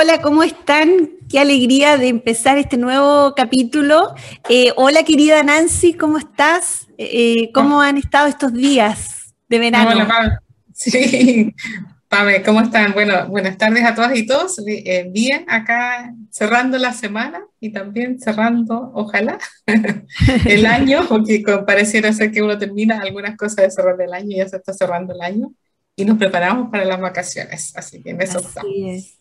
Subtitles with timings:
[0.00, 1.10] Hola, ¿cómo están?
[1.28, 4.14] Qué alegría de empezar este nuevo capítulo.
[4.48, 6.86] Eh, hola, querida Nancy, ¿cómo estás?
[6.98, 9.90] Eh, ¿Cómo han estado estos días de verano?
[9.90, 10.30] Hola, Pame.
[10.72, 11.52] Sí,
[12.08, 12.92] Pame, ¿cómo están?
[12.92, 14.60] Bueno, buenas tardes a todas y todos.
[14.68, 19.40] Eh, bien, acá cerrando la semana y también cerrando, ojalá,
[20.46, 24.36] el año, porque pareciera ser que uno termina algunas cosas de cerrar el año y
[24.36, 25.50] ya se está cerrando el año
[25.96, 27.76] y nos preparamos para las vacaciones.
[27.76, 28.72] Así que en eso Así estamos.
[28.76, 29.17] Es.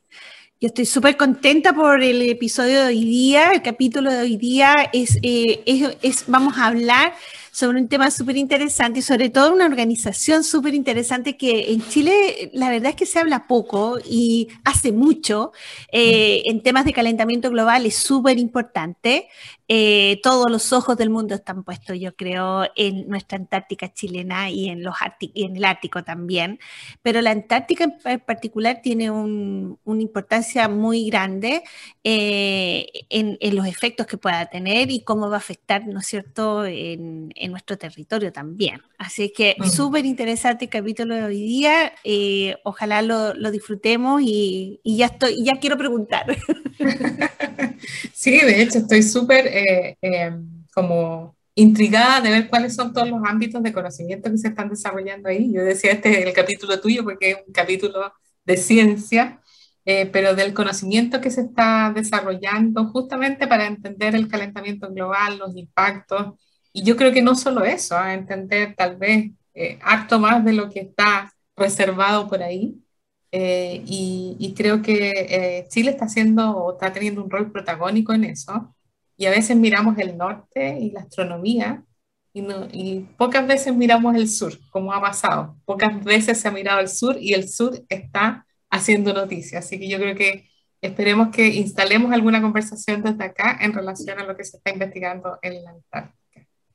[0.59, 3.51] Yo estoy súper contenta por el episodio de hoy día.
[3.51, 5.61] El capítulo de hoy día es, eh,
[6.01, 7.13] es, vamos a hablar
[7.51, 12.49] sobre un tema súper interesante y sobre todo una organización súper interesante que en Chile
[12.53, 15.51] la verdad es que se habla poco y hace mucho
[15.91, 19.27] eh, en temas de calentamiento global es súper importante.
[19.69, 24.69] Eh, todos los ojos del mundo están puestos, yo creo, en nuestra Antártica chilena y
[24.69, 26.59] en, los y en el Ártico también.
[27.01, 31.63] Pero la Antártica en particular tiene una importancia muy grande
[32.03, 36.65] eh, en, los efectos que pueda tener y cómo va a afectar, ¿no es cierto?,
[36.65, 38.81] en, nuestro territorio también.
[38.97, 39.65] Así que mm.
[39.69, 41.93] súper interesante el capítulo de hoy día.
[42.03, 46.25] Eh, ojalá lo, disfrutemos y, y, ya, estoy, ya quiero preguntar.
[48.13, 50.31] Sí, de hecho, estoy súper eh, eh,
[50.73, 55.29] como intrigada de ver cuáles son todos los ámbitos de conocimiento que se están desarrollando
[55.29, 55.51] ahí.
[55.53, 58.13] Yo decía, este es el capítulo tuyo porque es un capítulo
[58.45, 59.41] de ciencia,
[59.85, 65.55] eh, pero del conocimiento que se está desarrollando justamente para entender el calentamiento global, los
[65.55, 66.33] impactos.
[66.73, 69.31] Y yo creo que no solo eso, a entender tal vez
[69.81, 72.75] harto más de lo que está reservado por ahí.
[73.85, 78.73] Y, y, creo que Chile está haciendo o está teniendo un rol protagónico en eso
[79.17, 81.83] y a veces miramos el norte y la astronomía
[82.33, 85.57] y, y, pocas veces miramos el sur, como ha pasado.
[85.65, 89.65] Pocas veces se ha mirado el sur y el sur está haciendo noticias.
[89.65, 90.49] Así que yo creo que
[90.81, 95.39] esperemos que instalemos alguna conversación desde acá en relación a lo que se está investigando
[95.41, 96.16] en la Antártida.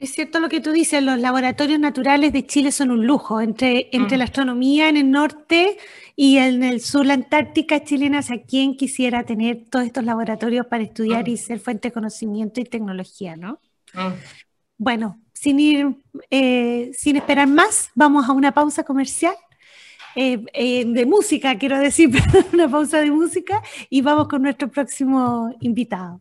[0.03, 3.89] Es cierto lo que tú dices, los laboratorios naturales de Chile son un lujo, entre,
[3.93, 5.79] entre la astronomía en el norte
[6.17, 10.83] y en el sur, la Antártica chilena, sea, ¿quién quisiera tener todos estos laboratorios para
[10.83, 13.61] estudiar y ser fuente de conocimiento y tecnología, no?
[14.77, 15.95] Bueno, sin ir,
[16.31, 19.37] eh, sin esperar más, vamos a una pausa comercial.
[20.17, 22.11] Eh, eh, de música, quiero decir,
[22.53, 26.21] una pausa de música y vamos con nuestro próximo invitado.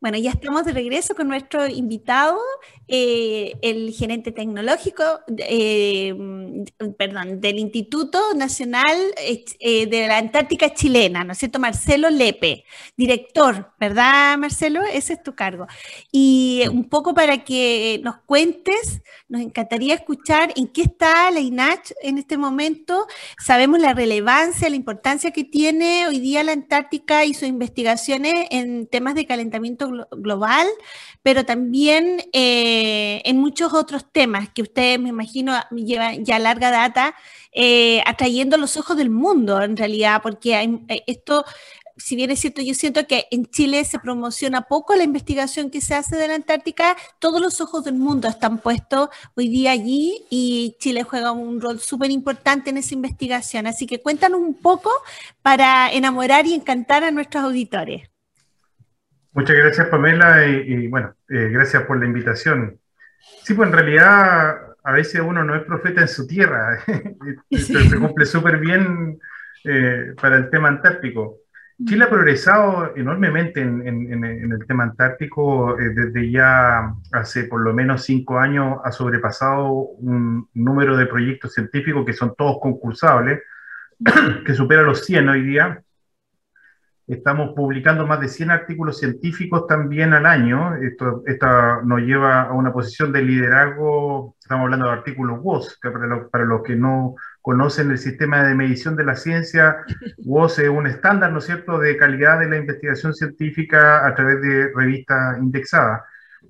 [0.00, 2.38] Bueno, ya estamos de regreso con nuestro invitado,
[2.88, 5.04] eh, el gerente tecnológico,
[5.36, 6.14] eh,
[6.96, 11.58] perdón, del Instituto Nacional eh, de la Antártica Chilena, ¿no es cierto?
[11.58, 12.64] Marcelo Lepe,
[12.96, 14.80] director, ¿verdad, Marcelo?
[14.84, 15.66] Ese es tu cargo.
[16.10, 21.92] Y un poco para que nos cuentes, nos encantaría escuchar en qué está la INACH
[22.02, 23.06] en este momento.
[23.38, 28.86] Sabemos la relevancia, la importancia que tiene hoy día la Antártica y sus investigaciones en
[28.86, 30.66] temas de calentamiento global,
[31.22, 37.14] pero también eh, en muchos otros temas que ustedes, me imagino, llevan ya larga data
[37.52, 41.44] eh, atrayendo los ojos del mundo, en realidad, porque hay, eh, esto
[42.00, 45.80] si bien es cierto, yo siento que en Chile se promociona poco la investigación que
[45.80, 50.24] se hace de la Antártica, todos los ojos del mundo están puestos hoy día allí
[50.30, 53.66] y Chile juega un rol súper importante en esa investigación.
[53.66, 54.90] Así que cuéntanos un poco
[55.42, 58.09] para enamorar y encantar a nuestros auditores.
[59.32, 62.78] Muchas gracias, Pamela, y, bueno, eh, gracias por la invitación.
[63.44, 66.80] Sí, pues en realidad a veces uno no es profeta en su tierra,
[67.50, 69.20] se cumple súper bien
[69.64, 71.38] eh, para el tema antártico.
[71.84, 78.04] Chile ha progresado enormemente en, el tema antártico, eh, desde ya hace por lo menos
[78.04, 83.40] cinco años ha sobrepasado un número de proyectos científicos que son todos concursables,
[84.44, 85.82] que supera los 100 hoy día,
[87.10, 90.76] Estamos publicando más de 100 artículos científicos también al año.
[90.76, 91.24] Esto,
[91.84, 96.44] nos lleva a una posición de liderazgo, estamos hablando de artículos WOS, que para, para
[96.44, 99.78] los que no, conocen el sistema de medición de la ciencia,
[100.18, 104.40] WOS es un estándar, ¿no es cierto?, de calidad de la investigación científica a través
[104.40, 106.02] de revistas indexadas.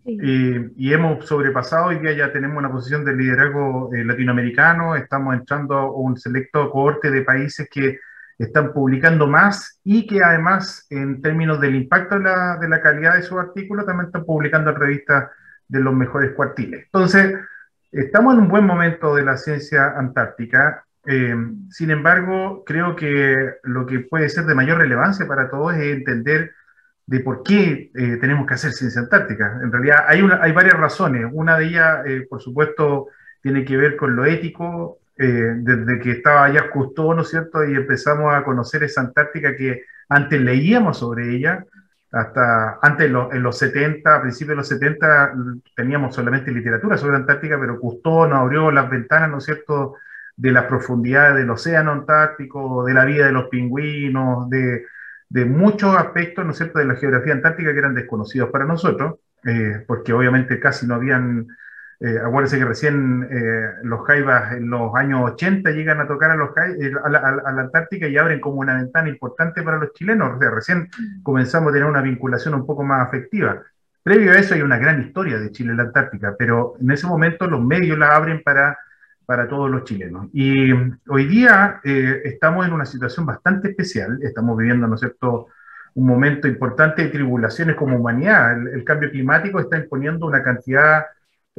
[0.04, 5.74] y hemos sobrepasado, hoy día ya tenemos una posición de liderazgo eh, latinoamericano, estamos entrando
[5.78, 7.98] a un selecto cohorte de países que
[8.44, 13.14] están publicando más y que además en términos del impacto de la, de la calidad
[13.14, 15.30] de sus artículos también están publicando en revistas
[15.68, 16.84] de los mejores cuartiles.
[16.86, 17.34] Entonces,
[17.92, 20.84] estamos en un buen momento de la ciencia antártica.
[21.06, 21.36] Eh,
[21.68, 23.34] sin embargo, creo que
[23.64, 26.52] lo que puede ser de mayor relevancia para todos es entender
[27.04, 29.60] de por qué eh, tenemos que hacer ciencia antártica.
[29.62, 31.26] En realidad hay, hay varias razones.
[31.30, 33.08] Una de ellas, eh, por supuesto,
[33.42, 37.62] tiene que ver con lo ético, eh, desde que estaba allá Cousteau, ¿no es cierto?
[37.62, 41.66] Y empezamos a conocer esa Antártica que antes leíamos sobre ella,
[42.10, 45.34] hasta antes en los, 70, a principios de los 70
[45.76, 49.96] teníamos solamente literatura sobre Antártica, pero Cousteau nos abrió las ventanas, ¿no es cierto?,
[50.36, 54.86] de las profundidades del océano antártico, de la vida de los pingüinos, de,
[55.28, 59.16] de muchos aspectos, ¿no es cierto?, de la geografía antártica que eran desconocidos para nosotros,
[59.44, 61.46] eh, porque obviamente casi no habían
[62.02, 66.34] eh, acuérdense que recién eh, los jaivas en los años 80 llegan a tocar a,
[66.34, 70.34] los eh, a, la, Antártica y abren como una ventana importante para los chilenos.
[70.34, 71.22] O sea, recién mm.
[71.22, 73.62] comenzamos a tener una vinculación un poco más afectiva.
[74.02, 77.06] Previo a eso hay una gran historia de Chile en la Antártica, pero en ese
[77.06, 78.78] momento los medios la abren para,
[79.26, 80.28] para todos los chilenos.
[80.32, 80.72] Y
[81.06, 85.48] hoy día eh, estamos en una situación bastante especial, estamos viviendo, ¿no es cierto?,
[85.92, 88.52] un momento importante de tribulaciones como humanidad.
[88.56, 91.04] El, el cambio climático está imponiendo una cantidad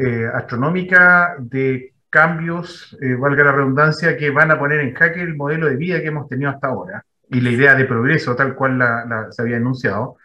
[0.01, 5.35] eh, astronómica de cambios, eh, valga la redundancia, que van a poner en jaque el
[5.35, 8.79] modelo de vida que hemos tenido hasta ahora y la idea de progreso tal cual
[8.79, 10.17] la, se había enunciado,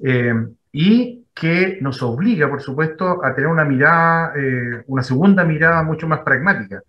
[0.00, 0.34] eh,
[0.72, 4.34] y que nos obliga, por supuesto, a tener una mirada,
[4.86, 6.82] una segunda mirada mucho más pragmática.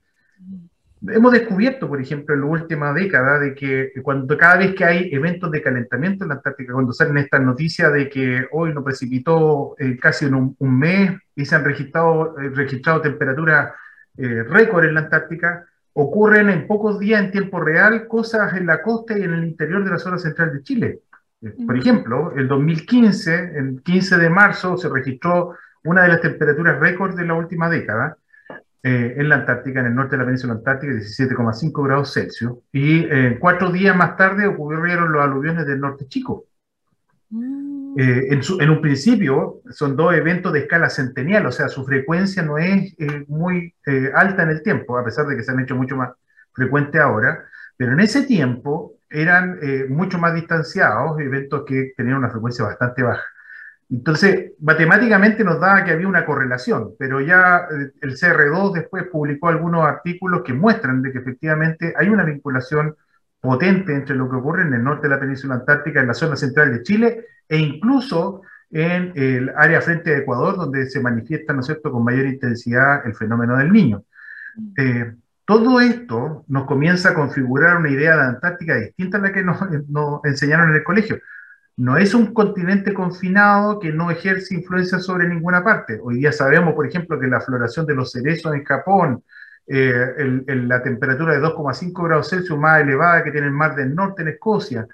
[1.07, 5.09] Hemos descubierto, por ejemplo, en la última década, de que cuando cada vez que hay
[5.12, 9.75] eventos de calentamiento en la Antártica, cuando salen estas noticias de que hoy no precipitó
[9.80, 13.74] eh, casi en un, mes y se han registrado, eh, registrado temperaturas
[14.18, 18.83] eh, récord en la Antártica, ocurren en pocos días en tiempo real cosas en la
[18.83, 21.00] costa y en el interior de la zona central de Chile.
[21.65, 27.15] Por ejemplo, el 2015, el 15 de marzo, se registró una de las temperaturas récord
[27.15, 28.18] de la última década
[28.83, 32.54] eh, en la Antártica, en el norte de la península antártica, 17,5 grados Celsius.
[32.72, 36.45] Y eh, cuatro días más tarde ocurrieron los aluviones del norte chico.
[37.30, 38.00] Mm.
[38.00, 42.42] Eh, en, en, un principio son dos eventos de escala centenial, o sea, su frecuencia
[42.42, 42.95] no es
[43.28, 43.75] muy
[44.16, 46.12] alta en el tiempo, a pesar de que se han hecho mucho más
[46.54, 47.44] frecuentes ahora,
[47.78, 53.24] pero en ese tiempo eran mucho más distanciados, eventos que tenían una frecuencia bastante baja.
[53.92, 59.50] Entonces, matemáticamente nos daba que había una correlación, pero ya eh, el CR2 después publicó
[59.50, 62.96] algunos artículos que muestran de que efectivamente hay una vinculación
[63.42, 66.38] potente entre lo que ocurre en el norte de la península antártica, en la zona
[66.38, 71.60] central de Chile, e incluso en el área frente a Ecuador, donde se manifiesta, ¿no
[71.60, 74.06] es cierto?, con mayor intensidad el fenómeno del niño.
[74.78, 79.44] Eh, todo esto nos comienza a configurar una idea de Antártica distinta a la que
[79.44, 81.19] nos, nos enseñaron en el colegio
[81.78, 85.99] no es un continente confinado que no ejerce influencia sobre ninguna parte.
[86.01, 89.23] Hoy día sabemos, por ejemplo, que la floración de los cerezos en Japón,
[89.68, 94.21] eh, la temperatura de 2,5 grados Celsius más elevada que tiene el Mar del Norte
[94.21, 94.87] en Escocia,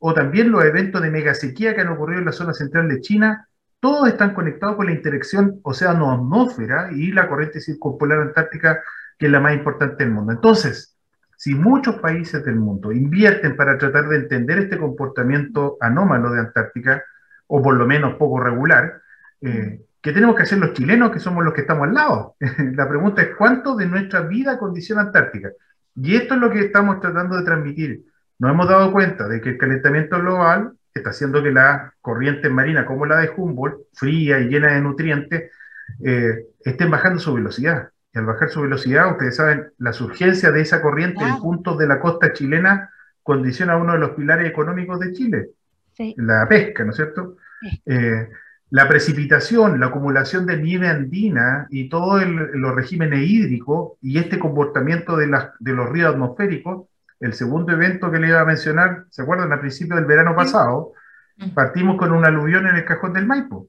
[0.00, 3.48] o también los eventos de megasequía que han ocurrido en la zona central de China,
[3.80, 8.82] todos están conectados con la interacción océano-atmósfera y la corriente circumpolar antártica,
[9.18, 10.32] que es la más importante del mundo.
[10.32, 10.93] Entonces,
[11.36, 17.02] si muchos países del mundo invierten para tratar de entender este comportamiento anómalo de Antártica,
[17.46, 19.00] o por lo menos poco regular,
[19.40, 22.36] eh, ¿qué tenemos que hacer los chilenos que somos los que estamos al lado?
[22.74, 25.50] La pregunta es cuánto de nuestra vida condiciona Antártica.
[25.96, 28.04] Y esto es lo que estamos tratando de transmitir.
[28.38, 32.84] Nos hemos dado cuenta de que el calentamiento global está haciendo que las corrientes marinas,
[32.86, 35.50] como la de Humboldt, fría y llena de nutrientes,
[36.04, 37.90] eh, estén bajando su velocidad.
[38.14, 41.88] Y al bajar su velocidad, ustedes saben, la surgencia de esa corriente en puntos de
[41.88, 42.90] la costa chilena
[43.22, 45.48] condiciona uno de los pilares económicos de Chile,
[46.16, 47.36] la pesca, ¿no es cierto?
[47.86, 48.28] Eh,
[48.70, 55.16] la precipitación, la acumulación de nieve andina y todos los regímenes hídricos y este comportamiento
[55.16, 55.26] de,
[55.58, 56.86] de, los ríos atmosféricos,
[57.20, 59.52] el segundo evento que le iba a mencionar, ¿se acuerdan?
[59.52, 60.92] Al principio del verano pasado,
[61.54, 63.68] partimos con un aluvión en el cajón del Maipo.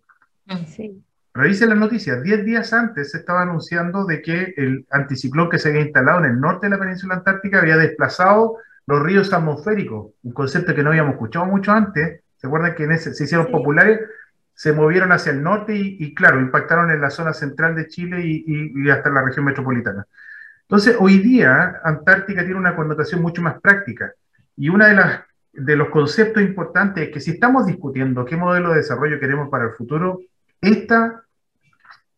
[0.67, 1.04] Sí.
[1.35, 2.23] Revisen las noticias.
[2.23, 6.31] Diez días antes se estaba anunciando de que el anticiclón que se había instalado en
[6.31, 10.91] el norte de la península antártica había desplazado los ríos atmosféricos, un concepto que no
[10.91, 12.21] habíamos escuchado mucho antes.
[12.37, 13.99] ¿Se acuerdan que en ese, se hicieron populares?
[14.53, 18.89] Se movieron hacia el norte y, claro, impactaron en la zona central de Chile y,
[18.89, 20.07] hasta la región metropolitana.
[20.61, 24.13] Entonces, hoy día Antártica tiene una connotación mucho más práctica
[24.55, 28.69] y una de las de los conceptos importantes es que si estamos discutiendo qué modelo
[28.69, 30.19] de desarrollo queremos para el futuro,
[30.59, 31.24] esta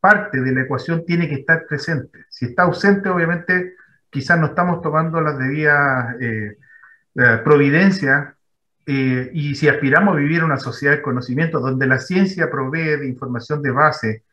[0.08, 2.20] parte de la ecuación tiene que estar presente.
[2.30, 3.76] Si está ausente, obviamente,
[4.10, 6.58] quizás no estamos tomando las debidas eh,
[7.16, 8.34] eh, providencias
[8.86, 13.06] eh, y si aspiramos a vivir una sociedad de conocimiento donde la ciencia provee de
[13.10, 14.24] información de base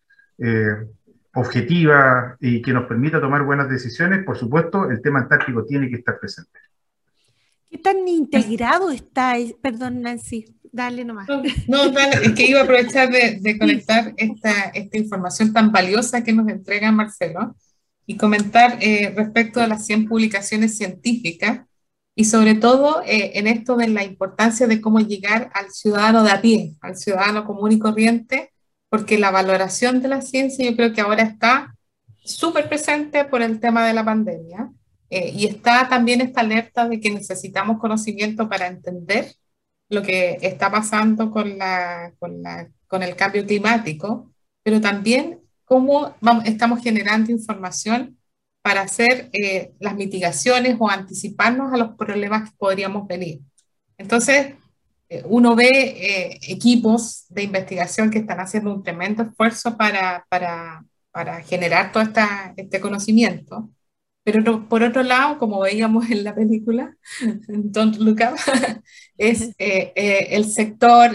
[1.35, 5.97] objetiva y que nos permita tomar buenas decisiones, por supuesto, el tema antártico tiene que
[5.97, 6.61] estar presente.
[7.69, 9.35] ¿Qué tan integrado está?
[9.61, 11.28] Perdón, Nancy, dale nomás.
[11.69, 16.33] No, dale, es que iba a aprovechar de, conectar esta, esta, información tan valiosa que
[16.33, 17.54] nos entrega Marcelo
[18.07, 21.61] y comentar eh, respecto a las 100 publicaciones científicas
[22.16, 26.31] y sobre todo eh, en esto de la importancia de cómo llegar al ciudadano de
[26.33, 28.52] a pie, al ciudadano común y corriente,
[28.88, 31.75] porque la valoración de la ciencia yo creo que ahora está
[32.25, 34.71] súper presente por el tema de la pandemia
[35.11, 39.35] eh, y está también esta alerta de que necesitamos conocimiento para entender
[39.95, 44.31] lo que está pasando con, la, con, la, con el cambio climático,
[44.63, 48.19] pero también cómo vamos, estamos generando información
[48.63, 53.41] para hacer eh, las mitigaciones o anticiparnos a los problemas que podríamos venir.
[53.99, 54.55] Entonces,
[55.09, 61.43] eh, uno ve equipos de investigación que están haciendo un tremendo esfuerzo para, para, para
[61.43, 63.71] generar todo esta, este conocimiento
[64.25, 66.97] pero por otro lado, como veíamos en la película,
[67.47, 68.39] Don't Look Up,
[69.16, 71.11] es eh, eh, el sector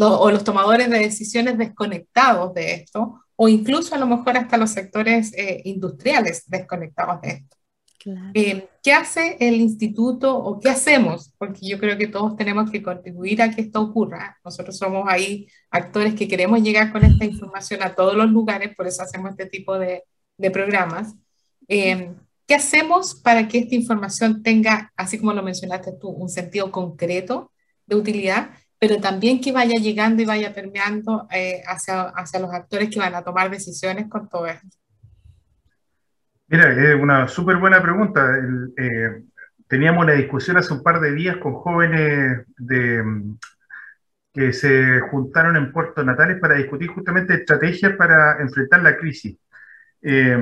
[0.00, 4.70] o los tomadores de decisiones desconectados de esto, o incluso a lo mejor hasta los
[4.70, 7.56] sectores eh, industriales desconectados de esto.
[8.82, 11.32] ¿Qué hace el instituto o qué hacemos?
[11.38, 14.38] Porque yo creo que todos tenemos que contribuir a que esto ocurra.
[14.44, 18.86] Nosotros somos ahí actores que queremos llegar con esta información a todos los lugares, por
[18.86, 20.04] eso hacemos este tipo de,
[20.36, 21.14] de programas.
[22.46, 27.52] ¿Qué hacemos para que esta información tenga, así como lo mencionaste tú, un sentido concreto
[27.86, 32.90] de utilidad, pero también que vaya llegando y vaya permeando eh, hacia, hacia los actores
[32.90, 34.68] que van a tomar decisiones con todo esto?
[36.48, 38.38] Mira, es una súper buena pregunta.
[38.76, 39.22] Eh,
[39.66, 42.46] teníamos una discusión hace un par de días con jóvenes
[44.34, 49.38] que se juntaron en Puerto Natales para discutir justamente estrategias para enfrentar la crisis.
[50.02, 50.36] Eh,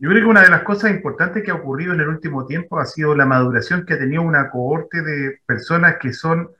[0.00, 2.80] yo creo que una de las cosas importantes que ha ocurrido en el último tiempo
[2.80, 6.50] ha sido la maduración que ha tenido una cohorte de personas que son,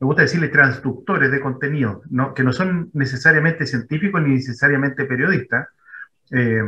[0.00, 2.34] me gusta decirle, transductores de contenido, ¿no?
[2.34, 5.68] que no son necesariamente científicos ni necesariamente periodistas
[6.30, 6.62] eh,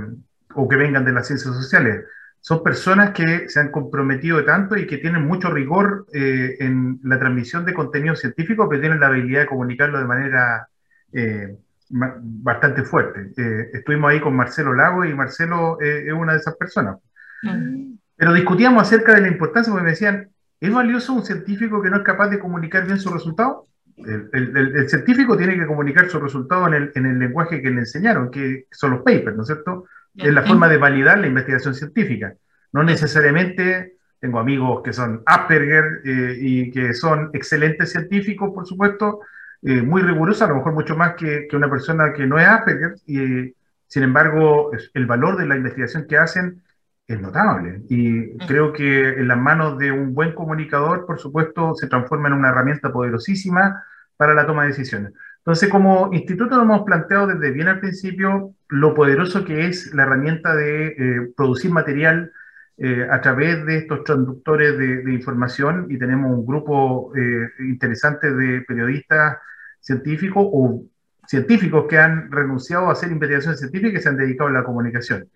[0.55, 2.07] o que vengan de las ciencias sociales.
[2.41, 7.19] Son personas que se han comprometido tanto y que tienen mucho rigor eh, en la
[7.19, 10.67] transmisión de contenido científico, pero tienen la habilidad de comunicarlo de manera
[11.13, 11.59] eh,
[11.93, 13.31] bastante fuerte.
[13.37, 16.97] Eh, estuvimos ahí con Marcelo Lago y Marcelo eh, es una de esas personas.
[17.43, 17.95] Mm.
[18.17, 20.31] Pero discutíamos acerca de la importancia porque me decían,
[20.61, 23.67] ¿es valioso un científico que no es capaz de comunicar bien su resultado?
[23.97, 28.31] El, científico tiene que comunicar su resultado en el, en el, lenguaje que le enseñaron,
[28.31, 29.87] que son los papers, ¿no es cierto?
[30.17, 32.35] Es la forma de validar la investigación científica.
[32.73, 39.21] No necesariamente tengo amigos que son Asperger eh, y que son excelentes científicos, por supuesto,
[39.63, 42.47] eh, muy rigurosa, a lo mejor mucho más que, que una persona que no es
[42.47, 43.55] Asperger, y
[43.87, 46.63] sin embargo el valor de la investigación que hacen
[47.07, 47.83] es notable.
[47.89, 52.35] Y creo que en las manos de un buen comunicador, por supuesto, se transforma en
[52.35, 53.85] una herramienta poderosísima
[54.17, 55.13] para la toma de decisiones.
[55.39, 60.05] Entonces, como instituto nos hemos planteado desde bien al principio lo poderoso que es la
[60.05, 62.33] herramienta de eh, producir material
[62.79, 67.13] eh, a través de estos transductores de, de, información y tenemos un grupo
[67.59, 69.39] interesante de periodistas
[69.83, 70.85] científicos o
[71.27, 75.29] científicos que han renunciado a hacer investigación científica y se han dedicado a la comunicación.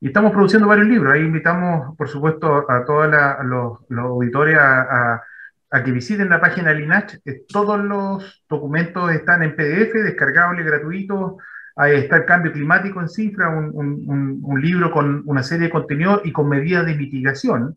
[0.00, 1.12] Y estamos produciendo varios libros.
[1.12, 3.08] Ahí invitamos, por supuesto, a todos
[3.44, 5.22] los, auditores a,
[5.84, 7.18] que visiten la página de INACH.
[7.48, 11.34] Todos los documentos están en PDF, descargables, gratuitos.
[11.76, 16.20] Ahí está el cambio climático en cifra, un, un, libro con una serie de contenidos
[16.24, 17.76] y con medidas de mitigación.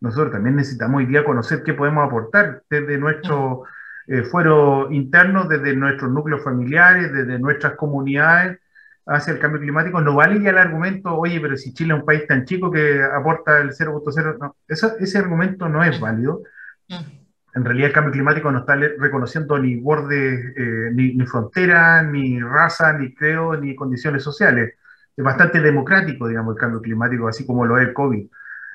[0.00, 3.64] Nosotros también necesitamos hoy día conocer qué podemos aportar desde nuestro
[4.06, 8.58] eh, fueron internos desde nuestros núcleos familiares, desde nuestras comunidades
[9.06, 12.06] hacia el cambio climático, no vale ya el argumento, oye, pero si Chile es un
[12.06, 16.42] país tan chico que aporta el 0.0, no, ese argumento no es válido.
[16.88, 17.24] Mm.
[17.54, 22.40] En realidad el cambio climático no está reconociendo ni borde, eh, ni, ni frontera, ni
[22.40, 24.74] raza, ni creo, ni condiciones sociales.
[25.16, 28.26] Es bastante democrático, digamos, el cambio climático, así como lo es el COVID.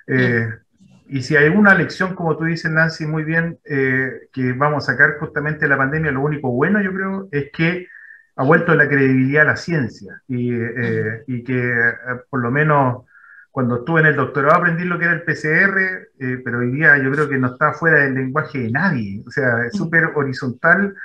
[0.07, 0.68] Eh, mm.
[1.10, 4.94] Y si hay una lección, como tú dices, Nancy, muy bien, eh, que vamos a
[4.94, 7.88] sacar justamente de la pandemia, lo único bueno, yo creo, es que
[8.36, 11.94] ha vuelto la credibilidad a la ciencia y, eh, y que eh,
[12.30, 13.04] por lo menos
[13.51, 15.78] cuando estuve en el doctorado aprendí lo que era el PCR,
[16.20, 19.22] eh, pero hoy día yo creo que no está fuera del lenguaje de nadie.
[19.28, 20.96] O sea, es súper horizontal.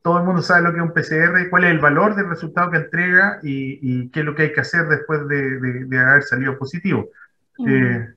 [0.00, 2.70] Todo el mundo sabe lo que es un PCR, cuál es el valor del resultado
[2.70, 7.10] que entrega y, qué es lo que hay que hacer después de, haber salido positivo.
[7.66, 8.08] Eh,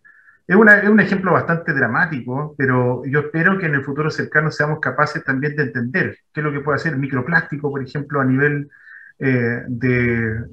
[0.52, 4.80] es, es, un ejemplo bastante dramático, pero yo espero que en el futuro cercano seamos
[4.80, 8.70] capaces también de entender qué es lo que puede hacer microplástico, por ejemplo, a nivel
[9.20, 10.44] eh, de,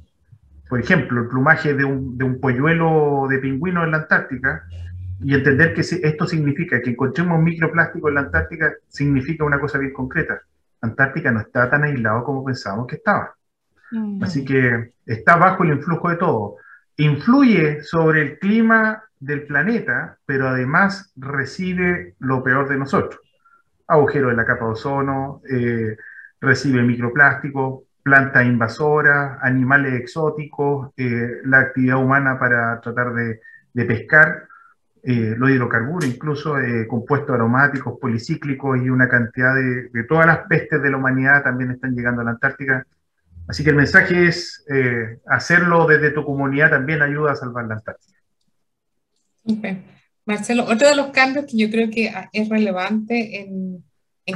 [0.69, 4.65] por ejemplo, el plumaje de un, de un, polluelo de pingüino en la Antártica
[5.21, 9.93] y entender que esto significa que encontremos microplástico en la Antártica significa una cosa bien
[9.93, 10.41] concreta.
[10.81, 13.35] Antártica no está tan aislado como pensábamos que estaba.
[13.91, 14.23] Mm.
[14.23, 16.57] Así que está bajo el influjo de todo.
[16.97, 23.21] Influye sobre el clima del planeta, pero además recibe lo peor de nosotros.
[23.87, 25.97] Agujero de la capa de ozono, eh,
[26.41, 33.41] recibe microplástico, plantas invasoras, animales exóticos, eh, la actividad humana para tratar de,
[33.87, 34.49] pescar,
[35.03, 36.57] eh, los hidrocarburos, incluso
[36.89, 41.95] compuestos aromáticos, policíclicos y una cantidad de, todas las pestes de la humanidad también están
[41.95, 42.85] llegando a la Antártica.
[43.47, 44.65] Así que el mensaje es
[45.27, 48.18] hacerlo desde tu comunidad también ayuda a salvar la Antártica.
[50.27, 53.85] Marcelo, otro de los cambios que yo creo que es relevante en,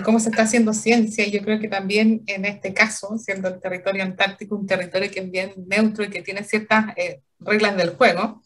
[0.02, 4.02] cómo se está haciendo ciencia, yo creo que también en este caso, siendo el territorio
[4.02, 8.42] antártico un territorio que es bien neutro y que tiene ciertas eh, reglas del juego,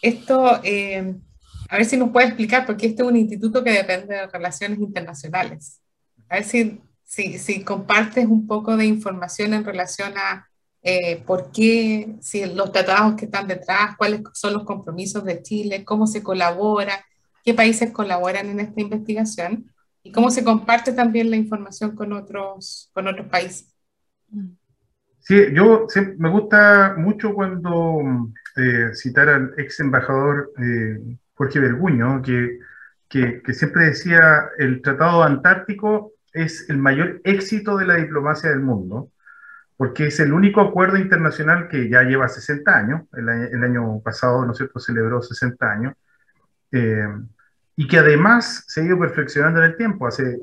[0.00, 1.16] esto, eh,
[1.68, 4.78] a ver si nos puede explicar, porque este es un instituto que depende de relaciones
[4.78, 5.80] internacionales.
[6.28, 10.48] A ver si, si, si compartes un poco de información en relación a
[10.88, 15.84] eh, por qué, si los tratados que están detrás, cuáles son los compromisos de Chile,
[15.84, 17.04] cómo se colabora,
[17.44, 19.72] qué países colaboran en esta investigación
[20.04, 23.74] y cómo se comparte también la información con otros, con otros países.
[25.18, 31.00] Sí, yo me gusta mucho cuando eh, citar al ex embajador eh,
[31.34, 32.60] Jorge Berguño, que,
[33.08, 38.60] que, que, siempre decía, el Tratado Antártico es el mayor éxito de la diplomacia del
[38.60, 39.10] mundo,
[39.76, 44.44] porque es el único acuerdo internacional que ya lleva 60 años, el, el año pasado,
[44.44, 45.94] ¿no es cierto?, celebró 60 años,
[46.72, 47.06] eh,
[47.76, 50.06] y que además se ha ido perfeccionando en el tiempo.
[50.06, 50.38] Hace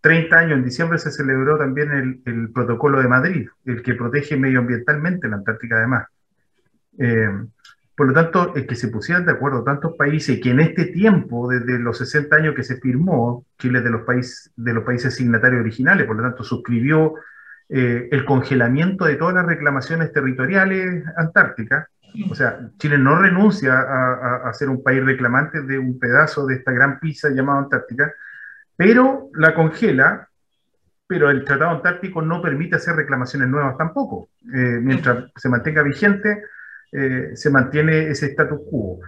[0.00, 4.36] 30 años, en diciembre, se celebró también el, el protocolo de Madrid, el que protege
[4.36, 6.06] medioambientalmente la Antártica además.
[6.98, 7.28] Eh,
[7.94, 10.86] por lo tanto, el que se pusieran de acuerdo tantos países y que en este
[10.86, 15.16] tiempo, desde los 60 años que se firmó, Chile de los, países de los países
[15.16, 17.14] signatarios originales, por lo tanto, suscribió
[17.68, 21.88] eh, el congelamiento de todas las reclamaciones territoriales antárticas,
[22.30, 26.72] o sea, Chile no renuncia a, ser un país reclamante de un pedazo de esta
[26.72, 28.12] gran pizza llamada Antártica,
[28.76, 30.28] pero la congela,
[31.06, 34.30] pero el Tratado Antártico no permite hacer reclamaciones nuevas tampoco.
[34.54, 36.42] Eh, mientras se mantenga vigente,
[36.92, 39.00] eh, se mantiene ese status quo.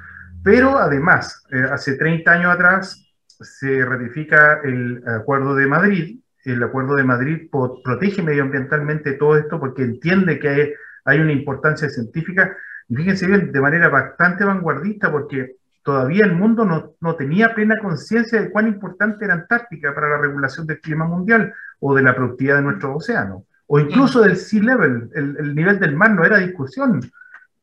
[0.42, 6.20] Pero además, eh, hace 30 años atrás se ratifica el Acuerdo de Madrid.
[6.44, 10.72] El Acuerdo de Madrid protege medioambientalmente todo esto porque entiende que hay,
[11.04, 12.56] hay una importancia científica
[12.90, 17.78] y fíjense bien, de manera bastante vanguardista, porque todavía el mundo no, no tenía plena
[17.78, 22.16] conciencia de cuán importante era Antártica para la regulación del clima mundial o de la
[22.16, 26.24] productividad de nuestros océanos, o incluso del sea level, el, el nivel del mar no
[26.24, 27.00] era discusión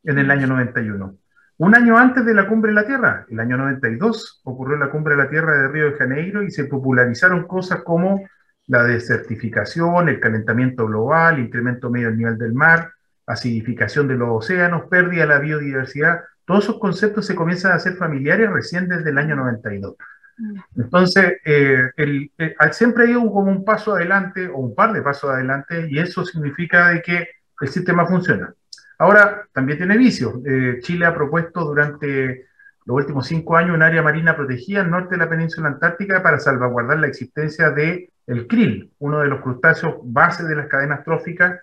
[0.04, 1.14] en el año 91.
[1.58, 5.14] Un año antes de la cumbre de la Tierra, el año 92, ocurrió la cumbre
[5.14, 8.22] de la Tierra de Río de Janeiro y se popularizaron cosas como
[8.68, 12.92] la desertificación, el calentamiento global, incremento medio del nivel del mar,
[13.26, 17.96] acidificación de los océanos, pérdida de la biodiversidad, todos esos conceptos se comienzan a hacer
[17.96, 19.96] familiares recién desde el año 92.
[20.38, 20.60] Mm.
[20.76, 22.30] Entonces, eh, el,
[22.72, 26.88] siempre hay como un paso adelante o un par de pasos adelante y eso significa
[26.88, 27.28] de que
[27.60, 28.54] el sistema funciona.
[28.98, 30.34] Ahora, también tiene vicios.
[30.44, 32.47] Eh, Chile ha propuesto durante
[32.88, 36.38] los últimos cinco años un área marina protegida al norte de la península antártica para
[36.40, 41.60] salvaguardar la existencia de el krill, uno de los crustáceos base de las cadenas tróficas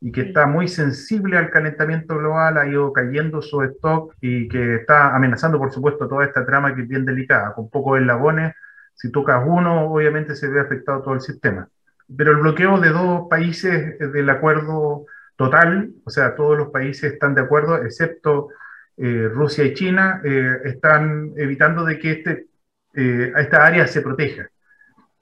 [0.00, 4.74] y que está muy sensible al calentamiento global, ha ido cayendo su stock y que
[4.74, 7.54] está amenazando, por supuesto, toda esta trama que es bien delicada.
[7.54, 8.52] Con pocos eslabones,
[8.94, 11.68] si tocas uno, obviamente se ve afectado todo el sistema.
[12.16, 15.06] Pero el bloqueo de dos países del acuerdo
[15.36, 18.48] total, o sea, todos los países están de acuerdo, excepto
[18.96, 22.46] eh, Rusia y China, eh, están evitando de que este,
[22.94, 24.48] eh, esta área se proteja.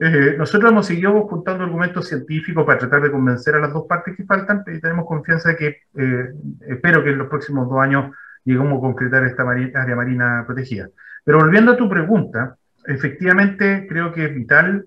[0.04, 4.16] Eh, nosotros hemos seguido juntando argumentos científicos para tratar de convencer a las dos partes
[4.16, 6.32] que faltan y tenemos confianza de que, eh,
[6.68, 8.12] espero que en los próximos dos años
[8.44, 10.88] lleguemos a concretar esta área marina protegida.
[11.24, 14.86] Pero volviendo a tu pregunta, efectivamente creo que es vital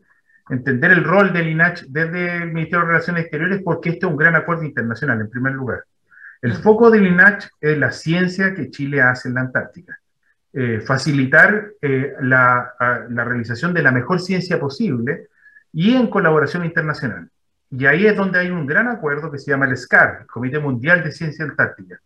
[0.50, 4.18] entender el rol del INACH desde el Ministerio de Relaciones Exteriores porque este es un
[4.18, 5.86] gran acuerdo internacional, en primer lugar.
[6.46, 9.98] El foco del INACH es la ciencia que Chile hace en la Antártica.
[10.54, 12.76] eh, facilitar eh, la,
[13.10, 15.28] realización de la mejor ciencia posible
[15.74, 17.30] y en colaboración internacional.
[17.72, 20.60] Y ahí es donde hay un gran acuerdo que se llama el SCAR, el Comité
[20.60, 22.00] Mundial de Ciencia Antártica,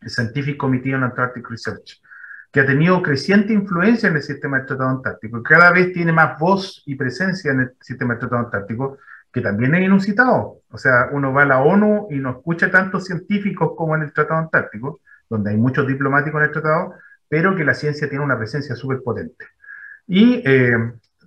[0.00, 2.02] el Scientific Committee on Antarctic Research,
[2.50, 6.12] que ha tenido creciente influencia en el sistema del Tratado Antártico y cada vez tiene
[6.12, 8.98] más voz y presencia en el sistema del Tratado Antártico,
[9.32, 10.60] que también es inusitado.
[10.70, 14.12] O sea, uno va a la ONU y no escucha tantos científicos como en el
[14.12, 16.94] Tratado Antártico, donde hay muchos diplomáticos en el tratado,
[17.28, 19.46] pero que la ciencia tiene una presencia súper potente.
[20.06, 20.76] Y eh,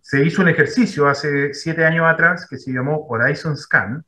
[0.01, 4.03] se hizo un ejercicio hace siete años atrás que se llamó Horizon Scan,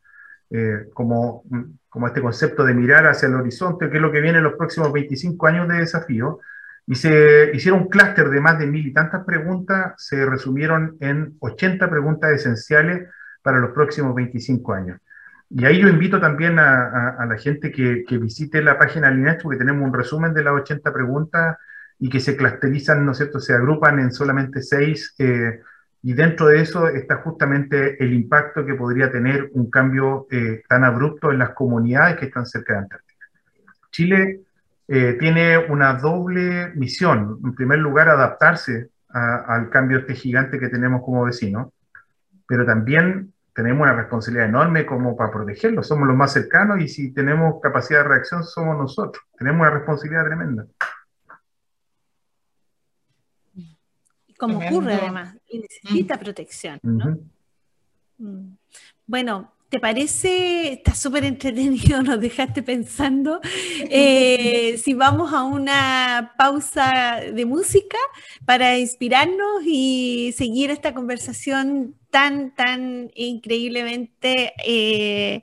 [0.50, 1.44] eh, como,
[1.90, 4.56] como este concepto de mirar hacia el horizonte, que es lo que viene en los
[4.56, 6.40] próximos 25 años de desafío,
[6.88, 11.36] y se hicieron un clúster de más de mil y tantas preguntas, se resumieron en
[11.40, 13.10] 80 preguntas esenciales
[13.46, 15.00] para los próximos 25 años.
[15.52, 19.60] Y ahí yo invito también a, la gente que, que, visite la página Lineage, porque
[19.60, 21.58] tenemos un resumen de las 80 preguntas
[22.00, 25.60] y que se clusterizan, ¿no es cierto?, se agrupan en solamente seis, eh,
[26.02, 30.84] y dentro de eso está justamente el impacto que podría tener un cambio eh, tan
[30.84, 33.26] abrupto en las comunidades que están cerca de Antártica.
[33.92, 34.42] Chile
[34.88, 37.40] eh, tiene una doble misión.
[37.44, 41.72] En primer lugar, adaptarse al cambio este gigante que tenemos como vecino,
[42.48, 45.82] pero también tenemos una responsabilidad enorme como para protegerlo.
[45.82, 49.24] Somos los más cercanos y si tenemos capacidad de reacción somos nosotros.
[49.38, 50.68] Tenemos una responsabilidad tremenda.
[54.38, 56.20] como ocurre además, y necesita mm.
[56.20, 56.80] protección.
[56.84, 57.18] ¿no?
[58.18, 58.58] Mm.
[59.08, 60.74] Bueno, ¿te parece?
[60.74, 63.40] Está súper entretenido, nos dejaste pensando.
[63.90, 67.98] Eh, si vamos a una pausa de música
[68.46, 75.42] para inspirarnos y seguir esta conversación tan, tan increíblemente eh,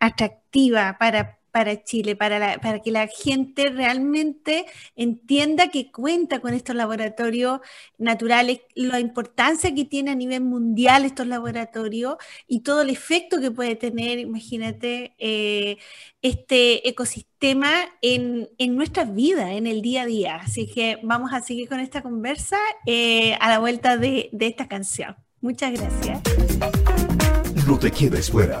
[0.00, 6.74] atractiva para para Chile, para, para, que la gente realmente entienda que cuenta con estos
[6.74, 7.60] laboratorios
[7.96, 12.16] naturales, la importancia que tiene a nivel mundial estos laboratorios
[12.48, 15.76] y todo el efecto que puede tener, imagínate, eh,
[16.22, 17.70] este ecosistema
[18.02, 20.34] en, en, nuestras vidas, en el día a día.
[20.34, 24.66] Así que vamos a seguir con esta conversa eh, a la vuelta de, de esta
[24.66, 25.14] canción.
[25.40, 26.20] Muchas gracias.
[27.64, 28.60] No te quedes fuera.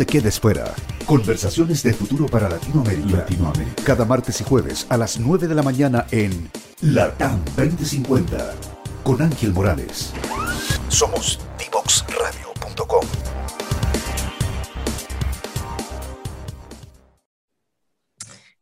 [0.00, 0.64] te quedes fuera.
[1.04, 3.26] Conversaciones de futuro para Latinoamérica.
[3.84, 8.54] Cada martes y jueves a las 9 de la mañana en LATAM 2050
[9.04, 10.14] con Ángel Morales.
[10.88, 13.06] Somos divoxradio.com.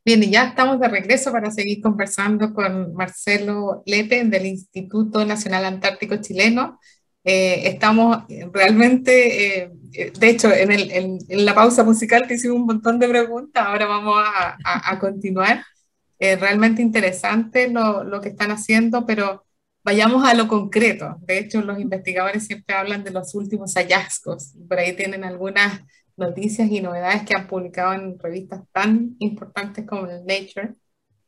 [0.04, 5.66] Bien, y ya estamos de regreso para seguir conversando con Marcelo Lepe del Instituto Nacional
[5.66, 6.80] Antártico Chileno.
[7.22, 12.66] Eh, estamos realmente eh, de hecho, en, el, en, la pausa musical te hicimos un
[12.66, 15.64] montón de preguntas, ahora vamos a, a, continuar.
[16.18, 19.44] Es realmente interesante lo, lo, que están haciendo, pero
[19.84, 21.16] vayamos a lo concreto.
[21.20, 24.54] De hecho, los investigadores siempre hablan de los últimos hallazgos.
[24.68, 25.80] Por ahí tienen algunas
[26.16, 30.74] noticias y novedades que han publicado en revistas tan importantes como Nature.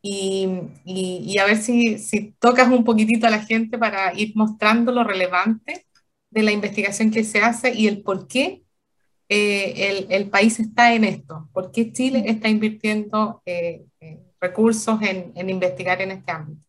[0.02, 0.48] Y,
[0.84, 4.92] y, y a ver si, si tocas un poquitito a la gente para ir mostrando
[4.92, 5.86] lo relevante
[6.30, 8.62] de la investigación que se hace y el por qué
[9.28, 15.00] eh, el, el, país está en esto, por qué Chile está invirtiendo eh, eh, recursos
[15.02, 16.60] en, en, investigar en este ámbito.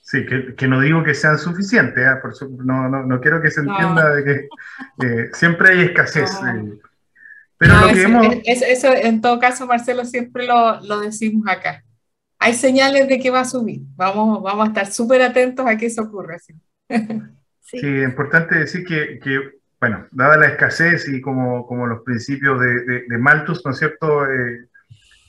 [0.00, 2.32] Sí, que, que no digo que sean suficientes, por
[2.64, 6.30] no, no, no, quiero que se entienda de que siempre hay escasez.
[7.58, 11.84] pero lo que eso, eso, en todo caso, Marcelo, siempre lo, lo decimos acá.
[12.38, 13.80] Hay señales de que va a subir.
[13.96, 16.38] Vamos, vamos a estar súper atentos a que eso ocurra.
[16.38, 16.54] ¿sí?
[17.70, 22.58] Sí, es importante decir que, que, bueno, dada la escasez y como, como los principios
[22.60, 24.24] de, de, Malthus, ¿no es cierto?
[24.24, 24.68] Eh,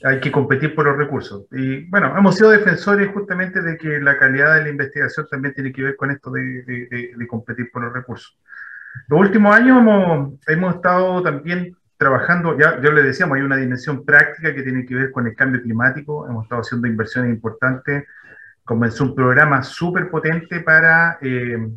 [0.04, 1.44] hay que competir por los recursos.
[1.52, 5.70] Y bueno, hemos sido defensores justamente de que la calidad de la investigación también tiene
[5.70, 8.38] que ver con esto de, de competir por los recursos.
[9.08, 14.02] Los últimos años hemos, hemos estado también trabajando, ya, ya le decíamos, hay una dimensión
[14.06, 18.06] práctica que tiene que ver con el cambio climático, hemos estado haciendo inversiones importantes,
[18.64, 21.18] comenzó un programa súper potente para...
[21.20, 21.68] Eh,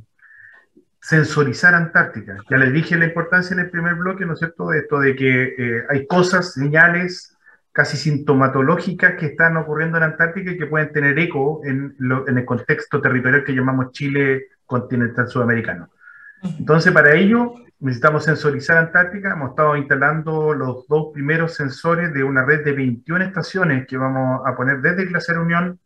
[1.03, 2.37] sensorizar Antártica.
[2.49, 5.15] Ya les dije la importancia en el primer bloque, ¿no es cierto?, de esto de
[5.17, 7.37] que eh, hay cosas, señales
[7.73, 12.45] casi sintomatológicas que están ocurriendo en Antártica y que pueden tener eco en, en el
[12.45, 15.89] contexto territorial que llamamos Chile continental sudamericano.
[16.41, 19.33] Entonces, para ello necesitamos sensorizar Antártica.
[19.33, 24.41] Hemos estado instalando los dos primeros sensores de una red de 21 estaciones que vamos
[24.45, 25.79] a poner desde Glaciar Unión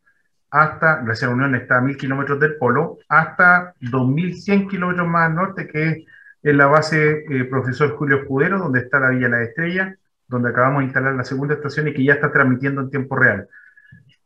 [0.50, 5.68] hasta, Glaciar Unión está a 1000 kilómetros del polo, hasta 2100 kilómetros más al norte,
[5.68, 6.06] que es
[6.44, 10.80] en la base eh, Profesor Julio Escudero, donde está la Villa La Estrella, donde acabamos
[10.80, 13.48] de instalar la segunda estación y que ya está transmitiendo en tiempo real.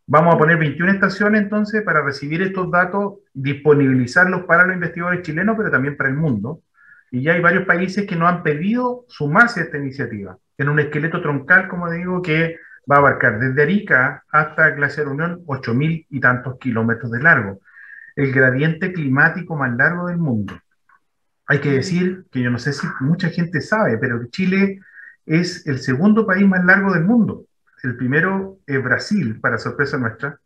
[0.07, 5.55] Vamos a poner 21 estaciones entonces para recibir estos datos, disponibilizarlos para los investigadores chilenos,
[5.57, 6.61] pero también para el mundo.
[7.11, 10.79] Y ya hay varios países que nos han pedido sumarse a esta iniciativa, en un
[10.79, 12.57] esqueleto troncal, como digo, que
[12.89, 17.59] va a abarcar desde Arica hasta Glaciar Unión 8.000 y tantos kilómetros de largo.
[18.15, 20.59] El gradiente climático más largo del mundo.
[21.47, 24.79] Hay que decir que yo no sé si mucha gente sabe, pero Chile
[25.25, 27.45] es el segundo país más largo del mundo.
[27.83, 30.39] El primero es Brasil, para sorpresa nuestra.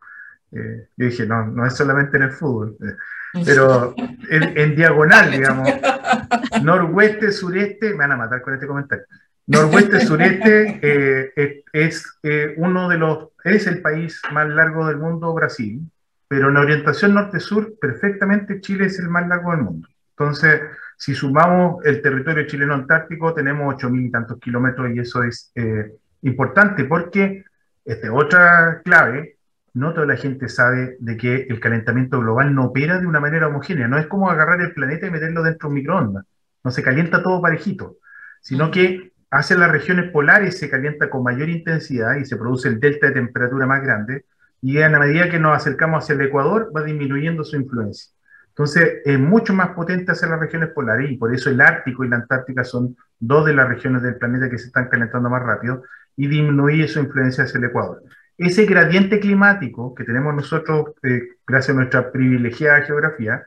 [0.51, 2.95] Eh, yo dije, no, no es solamente en el fútbol, eh,
[3.43, 3.93] pero
[4.29, 5.69] en, diagonal, digamos,
[6.63, 9.05] noroeste, sureste, me van a matar con este comentario.
[9.47, 12.19] Noroeste, sureste eh, es
[12.57, 15.81] uno de los, es el país más largo del mundo, Brasil,
[16.27, 19.87] pero en orientación norte-sur, perfectamente Chile es el más largo del mundo.
[20.17, 20.61] Entonces,
[20.97, 25.91] si sumamos el territorio chileno antártico, tenemos 8.000 y tantos kilómetros y eso es eh,
[26.21, 27.43] importante porque,
[27.83, 29.37] esta otra clave,
[29.73, 33.47] no toda la gente sabe de que el calentamiento global no opera de una manera
[33.47, 33.89] homogénea.
[33.89, 36.25] No es como agarrar el planeta y meterlo dentro de un microondas.
[36.63, 37.97] No se calienta todo parejito,
[38.41, 42.79] sino que hace las regiones polares se calienta con mayor intensidad y se produce el
[42.79, 44.25] delta de temperatura más grande.
[44.61, 48.11] Y a la medida que nos acercamos hacia el Ecuador, va disminuyendo su influencia.
[48.49, 52.09] Entonces, es mucho más potente hacer las regiones polares y por eso el Ártico y
[52.09, 55.83] la Antártica son dos de las regiones del planeta que se están calentando más rápido
[56.15, 58.01] y disminuye su influencia hacia el Ecuador.
[58.37, 63.45] Ese gradiente climático que tenemos nosotros, eh, gracias a nuestra privilegiada geografía,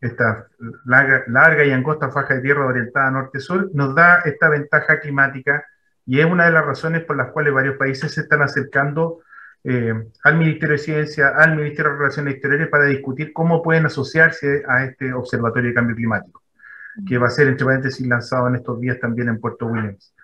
[0.00, 0.46] esta
[0.84, 5.64] larga, larga, y angosta faja de tierra orientada norte-sur, nos da esta ventaja climática
[6.06, 9.20] y es una de las razones por las cuales varios países se están acercando
[9.62, 9.92] eh,
[10.24, 14.84] al Ministerio de Ciencia, al Ministerio de Relaciones Exteriores para discutir cómo pueden asociarse a
[14.84, 16.42] este Observatorio de Cambio Climático,
[17.06, 20.14] que va a ser, entre paréntesis, lanzado en estos días también en Puerto Williams.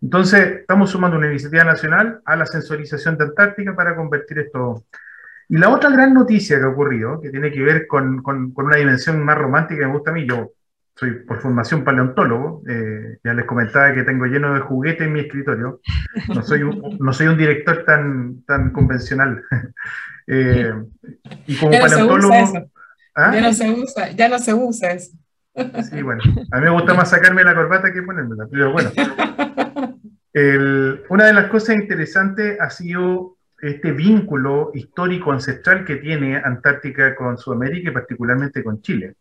[0.00, 4.84] Entonces, estamos sumando una iniciativa nacional a la sensorización de Antártica para convertir esto.
[5.54, 8.66] Y la otra gran noticia que ha ocurrido, que tiene que ver con, con, con
[8.66, 10.50] una dimensión más romántica que me gusta a mí, yo
[10.96, 15.20] soy por formación paleontólogo, eh, ya les comentaba que tengo lleno de juguetes en mi
[15.20, 15.80] escritorio,
[16.34, 19.44] no soy un, no soy un director tan, tan convencional.
[20.26, 20.72] Eh,
[21.46, 22.34] y como paleontólogo...
[23.14, 23.30] ¿Ah?
[23.34, 25.12] Ya no se usa, ya no se usa eso.
[25.82, 28.90] Sí, bueno, a mí me gusta más sacarme la corbata que ponérmela, pero bueno.
[31.10, 37.38] una de las cosas interesantes ha sido este vínculo histórico ancestral que tiene Antártica con
[37.38, 39.14] Sudamérica y particularmente con Chile.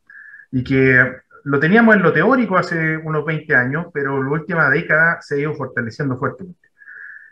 [0.51, 5.21] Y que lo teníamos en lo teórico hace unos 20 años, pero la última década
[5.21, 6.69] se ha ido fortaleciendo fuertemente.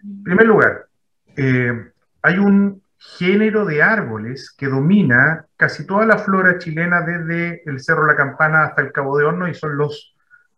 [0.04, 0.88] En primer lugar,
[1.36, 7.80] eh, hay un género de árboles que domina casi toda la flora chilena desde el
[7.80, 10.16] Cerro La Campana hasta el Cabo de Horno y son los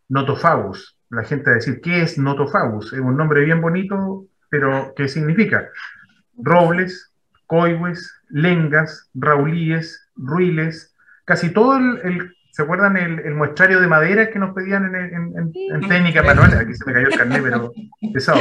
[0.09, 0.97] notofagus.
[1.09, 2.93] La gente va a decir, ¿qué es notofagus?
[2.93, 5.69] Es un nombre bien bonito, pero ¿qué significa?
[6.37, 7.11] Robles,
[7.47, 14.53] coihues, lengas, raulíes, ruiles, casi todo el ¿Se acuerdan el, muestrario de madera que nos
[14.53, 15.51] pedían en,
[15.89, 16.53] técnica manual?
[16.53, 17.73] Aquí se me cayó el carnet, pero
[18.13, 18.39] pesado.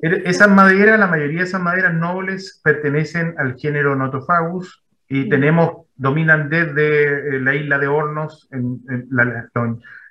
[0.00, 5.86] Pero esas maderas, la mayoría de esas maderas nobles pertenecen al género Notophagus y tenemos,
[5.96, 9.48] dominan desde eh, la isla de Hornos, en, la,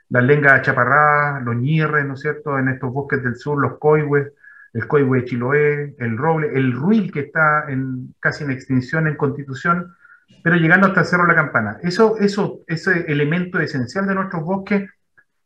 [0.09, 4.33] la, lenga chaparrada, los ñirres, ¿no es cierto?, en estos bosques del sur, los coihues,
[4.75, 9.15] el coihue de Chiloé, el roble, el ruil que está en, casi en extinción en
[9.15, 9.95] Constitución,
[10.43, 11.77] pero llegando hasta el Cerro La Campana.
[11.81, 14.89] Eso, eso, ese elemento esencial de nuestros bosques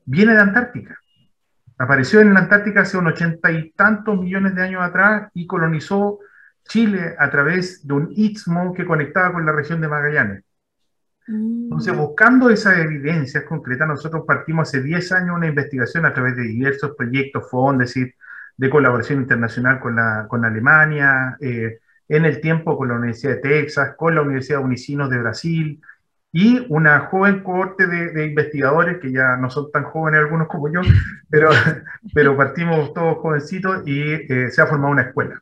[0.06, 0.98] viene de Antártica.
[1.78, 6.20] Apareció en la Antártica hace unos ochenta y tantos millones de años atrás y colonizó
[6.68, 10.44] Chile a través de un istmo que conectaba con la región de Magallanes.
[11.28, 11.98] Entonces, mm.
[11.98, 16.96] buscando esas evidencias concretas, nosotros partimos hace 10 años una investigación a través de diversos
[16.98, 17.96] proyectos, fondos,
[18.60, 23.42] de colaboración internacional con, la, con Alemania, eh, en el tiempo con la Universidad de
[23.42, 25.82] Texas, con la Universidad de Unicinos de Brasil
[26.34, 30.82] y una joven cohorte de, investigadores que ya no son tan jóvenes algunos como yo,
[31.30, 31.52] pero,
[32.14, 35.42] pero partimos todos jovencitos y eh, se ha formado una escuela.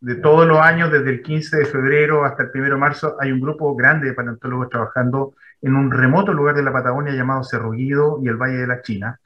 [0.00, 3.32] De todos los años, desde el 15 de febrero hasta el 1 de marzo, hay
[3.32, 7.70] un grupo grande de paleontólogos trabajando en un remoto lugar de la Patagonia llamado Cerro
[7.70, 9.18] Guido y el Valle de la China,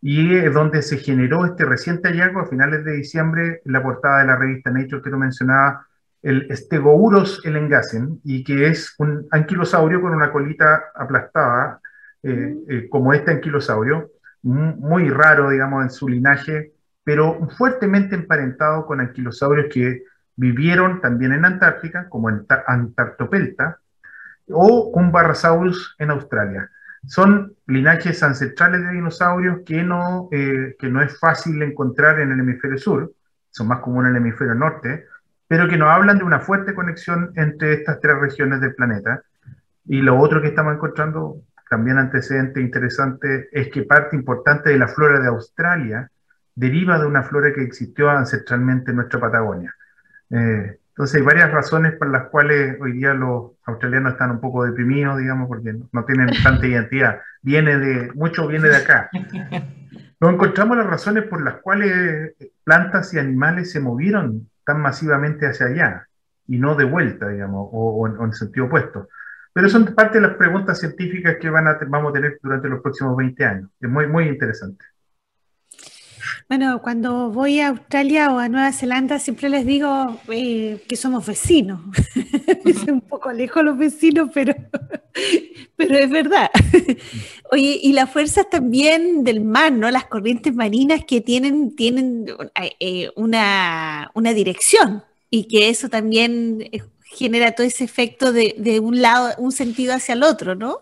[0.00, 4.20] y es donde se generó este reciente hallazgo a finales de diciembre, en la portada
[4.20, 5.86] de la revista Nature que lo mencionaba,
[6.22, 11.80] el Stegouros elengasen, y que es un anquilosaurio con una colita aplastada,
[12.22, 12.88] mm.
[12.90, 14.10] como este anquilosaurio,
[14.42, 16.72] muy raro, digamos, en su linaje,
[17.04, 20.04] pero fuertemente emparentado con anquilosaurios que
[20.36, 23.78] vivieron también en Antártica, como en Antarctopelta,
[24.50, 26.70] o con Barrasaurus en Australia.
[27.06, 32.40] Son linajes ancestrales de dinosaurios que no, eh, que no es fácil encontrar en el
[32.40, 33.12] hemisferio sur,
[33.50, 35.06] son más comunes en el hemisferio norte,
[35.46, 39.22] pero que nos hablan de una fuerte conexión entre estas tres regiones del planeta.
[39.86, 44.88] Y lo otro que estamos encontrando, también antecedente interesante, es que parte importante de la
[44.88, 46.10] flora de Australia
[46.54, 49.74] deriva de una flora que existió ancestralmente en nuestra Patagonia.
[50.30, 54.64] Eh, entonces hay varias razones por las cuales hoy día los australianos están un poco
[54.64, 57.20] deprimidos, digamos, porque no tienen tanta identidad.
[57.40, 59.08] Viene de, mucho viene de acá.
[60.20, 62.34] No encontramos las razones por las cuales
[62.64, 66.08] plantas y animales se movieron tan masivamente hacia allá
[66.48, 69.08] y no de vuelta, digamos, o, en, sentido opuesto.
[69.52, 72.82] Pero son parte de las preguntas científicas que van a, vamos a tener durante los
[72.82, 73.70] próximos 20 años.
[73.80, 74.84] Es muy, muy interesante.
[76.48, 81.26] Bueno, cuando voy a Australia o a Nueva Zelanda siempre les digo eh, que somos
[81.26, 81.80] vecinos.
[82.64, 84.54] es un poco lejos los vecinos, pero,
[85.76, 86.50] pero es verdad.
[87.50, 89.90] Oye, y las fuerzas también del mar, ¿no?
[89.90, 92.26] Las corrientes marinas que tienen, tienen
[92.80, 98.80] eh, una, una dirección y que eso también eh, genera todo ese efecto de, de
[98.80, 100.80] un lado, un sentido hacia el otro, ¿no?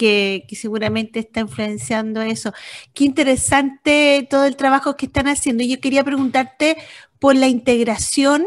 [0.00, 2.54] Que, seguramente está influenciando eso.
[2.94, 5.62] Qué interesante todo el trabajo que están haciendo.
[5.62, 6.78] Yo quería preguntarte
[7.18, 8.46] por la integración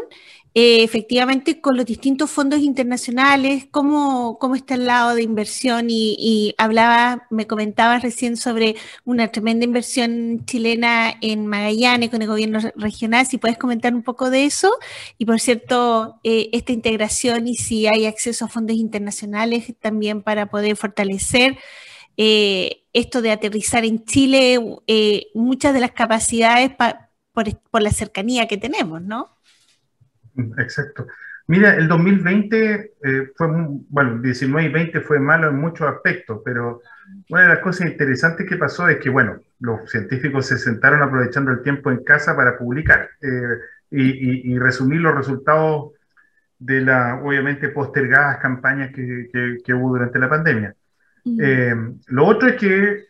[0.56, 6.54] eh, efectivamente con los distintos fondos internacionales, cómo, cómo está el lado de inversión y,
[6.58, 13.26] hablaba, me comentabas recién sobre una tremenda inversión chilena en Magallanes con el gobierno regional,
[13.26, 14.72] si puedes comentar un poco de eso
[15.18, 20.46] y por cierto, eh, esta integración y si hay acceso a fondos internacionales también para
[20.50, 21.58] poder fortalecer.
[22.16, 24.60] Eh, esto de aterrizar en Chile
[25.34, 26.70] muchas de las capacidades
[27.32, 29.33] por la cercanía que tenemos, ¿no?
[30.58, 31.06] Exacto.
[31.46, 33.48] Mira, el 2020 eh, fue,
[33.90, 36.80] bueno, 19 y 20 fue malo en muchos aspectos, pero
[37.28, 41.50] una de las cosas interesantes que pasó es que, bueno, los científicos se sentaron aprovechando
[41.50, 43.58] el tiempo en casa para publicar eh,
[43.90, 45.92] y, resumir los resultados
[46.58, 49.28] de las, obviamente, postergadas campañas que,
[49.62, 50.74] que, hubo durante la pandemia.
[51.40, 51.74] Eh,
[52.06, 53.04] lo otro es que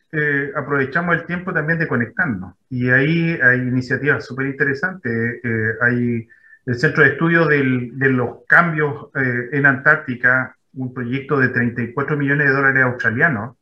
[0.57, 5.41] aprovechamos el tiempo también de conectarnos y ahí hay iniciativas súper interesantes.
[5.81, 6.29] hay
[6.66, 12.48] el Centro de Estudio de los Cambios eh, en Antártica, un proyecto de 34 millones
[12.48, 13.57] de dólares australianos,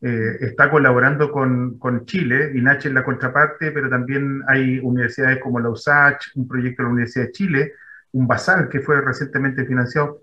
[0.00, 5.58] eh, está colaborando con, con Chile, INACH es la contraparte, pero también hay universidades como
[5.58, 7.72] la USACH, un proyecto de la Universidad de Chile,
[8.12, 10.20] un BASAL que fue recientemente financiado.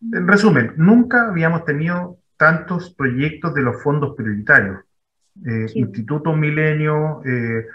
[0.00, 4.80] En resumen, nunca habíamos tenido tantos proyectos de los fondos prioritarios.
[5.46, 7.66] Eh, Instituto Milenio, eh,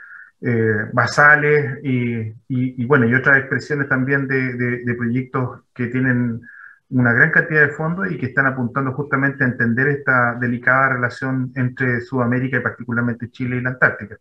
[0.94, 6.42] basales y, bueno, y otras expresiones también de, proyectos que tienen
[6.90, 11.52] una gran cantidad de fondos y que están apuntando justamente a entender esta delicada relación
[11.56, 14.18] entre Sudamérica y particularmente Chile y la Antártica.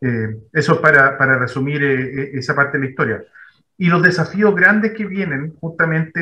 [0.00, 3.24] Eh, eso para, para resumir eh, esa parte de la historia.
[3.76, 6.20] Y los desafíos grandes que vienen justamente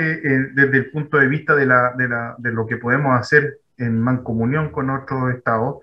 [0.55, 1.93] desde el punto de vista de, la,
[2.39, 5.81] de lo que podemos hacer en mancomunión con otros estados,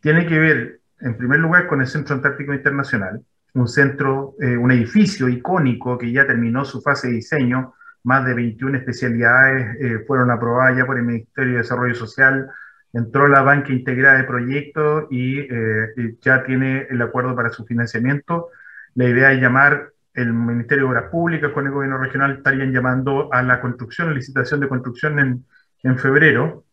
[0.00, 3.20] tiene que ver en primer lugar, con el Centro Antártico Internacional,
[3.54, 8.34] un centro, eh, un edificio icónico que ya terminó su fase de diseño, más de
[8.34, 12.48] 21 especialidades eh, fueron aprobadas ya por el Ministerio de Desarrollo Social,
[12.92, 18.48] entró la banca integrada de proyectos y eh, ya tiene el acuerdo para su financiamiento.
[18.94, 23.32] La idea es llamar el Ministerio de Obras Públicas con el gobierno regional, estarían llamando
[23.32, 25.44] a la construcción, licitación de construcción en,
[25.82, 26.64] en febrero,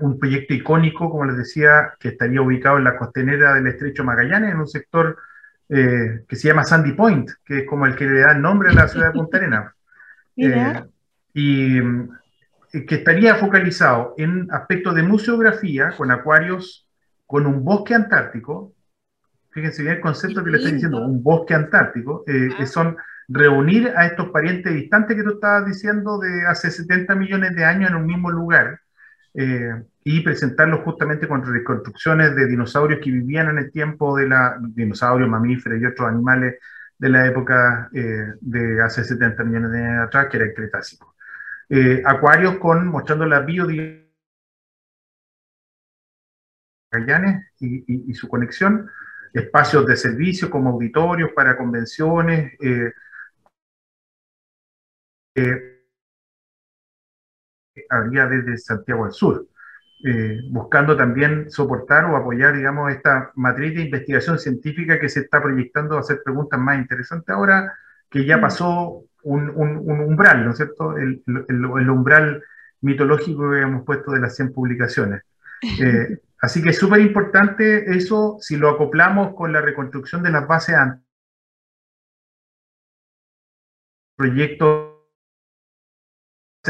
[0.00, 4.52] un proyecto icónico, como les decía, que estaría ubicado en la costanera del estrecho Magallanes,
[4.52, 5.16] en un sector
[5.68, 8.70] eh, que se llama Sandy Point, que es como el que le da el nombre
[8.70, 9.72] a la ciudad de Punta Arenas.
[10.36, 10.82] Eh,
[11.34, 11.80] y,
[12.86, 16.86] que estaría focalizado en aspectos de museografía, con acuarios,
[17.24, 18.74] con un bosque antártico.
[19.50, 23.94] Fíjense bien el concepto que le estoy diciendo, un bosque antártico, eh, que son reunir
[23.96, 27.96] a estos parientes distantes que tú estabas diciendo de hace 70 millones de años en
[27.96, 28.80] un mismo lugar
[29.38, 29.70] eh,
[30.02, 35.28] y presentarlos justamente con reconstrucciones de dinosaurios que vivían en el tiempo de la dinosaurios,
[35.28, 36.54] mamíferos y otros animales
[36.98, 41.14] de la época eh, de hace 70 millones de años atrás, que era el Cretácico.
[41.68, 44.06] Eh, acuarios con, mostrando la biodiversidad
[47.60, 48.88] y, y, su conexión,
[49.34, 52.54] espacios de servicio como auditorios para convenciones,
[55.34, 55.75] eh,
[57.90, 59.46] habría desde Santiago del Sur.
[60.04, 65.42] eh, buscando también soportar o apoyar, digamos, esta matriz de investigación científica que se está
[65.42, 67.72] proyectando a hacer preguntas más interesantes ahora
[68.10, 68.40] que ya mm.
[68.40, 70.96] pasó un, umbral, ¿no es cierto?
[70.96, 71.22] El,
[71.90, 72.42] umbral
[72.82, 75.22] mitológico que hemos puesto de las 100 publicaciones.
[75.80, 80.46] Eh, así que es súper importante eso si lo acoplamos con la reconstrucción de las
[80.46, 80.76] bases
[84.16, 84.95] proyectos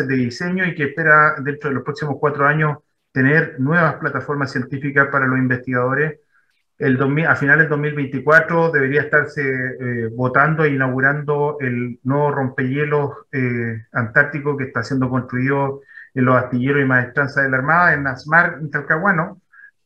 [0.03, 2.79] de diseño y que espera dentro de los próximos cuatro años
[3.13, 6.21] tener nuevas plataformas científicas para los investigadores.
[6.79, 13.87] El a finales del 2024 debería estarse eh, votando e inaugurando el nuevo rompehielos eh,
[13.93, 15.81] antártico que está siendo construido
[16.13, 19.41] en los astilleros y maestranzas de la Armada, en Asmar, en Talcahuano,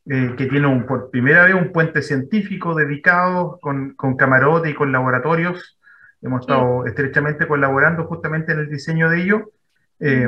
[0.05, 4.73] eh, que tiene un, por primera vez un puente científico dedicado con, con camarote y
[4.73, 5.79] con laboratorios.
[6.21, 9.51] Hemos estado estrechamente colaborando justamente en el diseño de ello.
[10.01, 10.27] Eh,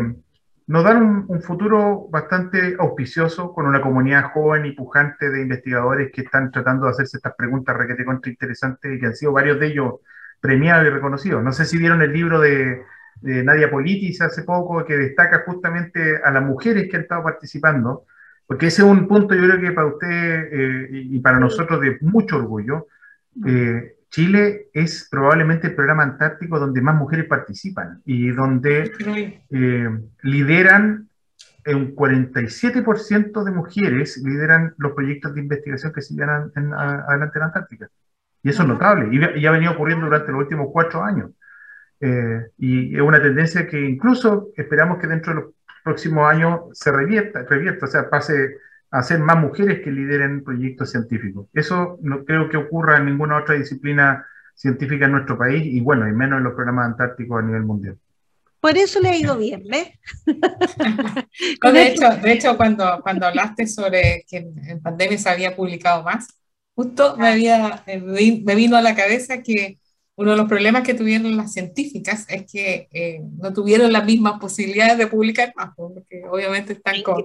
[0.68, 6.22] nos dan un, futuro bastante auspicioso con una comunidad joven y pujante de investigadores que
[6.22, 9.68] están tratando de hacerse estas preguntas requete contra interesantes y que han sido varios de
[9.68, 9.96] ellos
[10.40, 11.44] premiados y reconocidos.
[11.44, 12.82] No sé si vieron el libro de,
[13.22, 18.06] Nadia Politis hace poco que destaca justamente a las mujeres que han estado participando,
[18.46, 21.98] porque ese es un punto yo creo que para usted eh, y para nosotros de
[22.02, 22.88] mucho orgullo.
[23.48, 28.92] Eh, Chile es probablemente el programa antártico donde más mujeres participan y donde
[29.50, 29.90] eh,
[30.22, 31.10] lideran
[31.66, 37.46] un 47% de mujeres lideran los proyectos de investigación que se llevan adelante en la
[37.46, 37.90] Antártica.
[38.44, 41.32] Y eso es notable y, ha venido ocurriendo durante los últimos cuatro años.
[42.00, 45.54] Eh, y es una tendencia que incluso esperamos que dentro de los
[45.84, 48.58] próximos años se revierta, revierta o sea, pase
[48.94, 51.48] hacer más mujeres que lideren proyectos científicos.
[51.54, 56.08] Eso no creo que ocurra en ninguna otra disciplina científica en nuestro país y bueno,
[56.08, 57.98] y menos en los programas antárticos a nivel mundial.
[58.60, 59.90] Por eso le ha ido bien, ¿ves?
[61.74, 66.28] de, hecho, de hecho cuando, cuando hablaste sobre que en pandemia se había publicado más,
[66.76, 69.80] justo me, había, me vino a la cabeza que
[70.16, 74.40] uno de los problemas que tuvieron las científicas es que eh, no tuvieron las mismas
[74.40, 77.24] posibilidades de publicar más, porque obviamente están con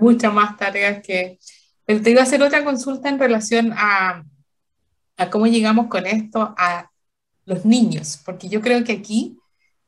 [0.00, 1.38] muchas más tareas que...
[1.86, 4.24] Pero te iba a hacer otra consulta en relación a,
[5.16, 6.90] a cómo llegamos con esto a
[7.46, 9.38] los niños, porque yo creo que aquí,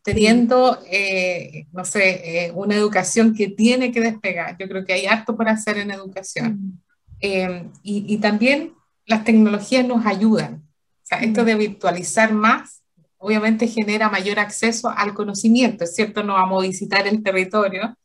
[0.03, 5.07] teniendo, eh, no sé, eh, una educación que tiene que despegar, yo creo que hay
[5.07, 6.81] harto por hacer en educación.
[7.21, 7.73] Mm.
[7.83, 8.75] y, y también
[9.05, 10.68] las tecnologías nos ayudan
[11.09, 12.83] sea, esto de virtualizar más,
[13.17, 15.85] obviamente genera mayor acceso al conocimiento.
[15.85, 17.97] Es cierto, no vamos a visitar el territorio,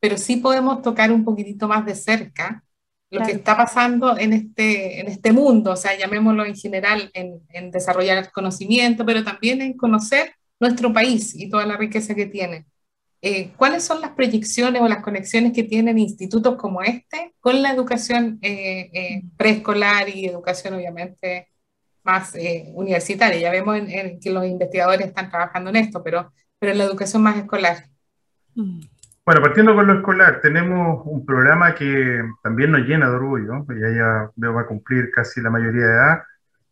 [0.00, 2.64] pero sí podemos tocar un poquitito más de cerca
[3.10, 7.42] lo que está pasando en este, en este mundo, o sea, llamémoslo en general en,
[7.50, 12.24] en desarrollar el conocimiento, pero también en conocer nuestro país y toda la riqueza que
[12.24, 12.64] tiene.
[13.24, 17.70] Eh, ¿Cuáles son las proyecciones o las conexiones que tienen institutos como este con la
[17.70, 21.51] educación eh, eh, preescolar y educación, obviamente,
[22.04, 23.38] más eh, universitaria.
[23.38, 27.22] Ya vemos en, que los investigadores están trabajando en esto, pero, pero en la educación
[27.22, 27.84] más escolar.
[28.54, 28.80] Mm.
[29.24, 33.88] Bueno, partiendo con lo escolar, tenemos un programa que también nos llena de orgullo, ya
[33.94, 36.22] ya veo va a cumplir casi la mayoría de edad,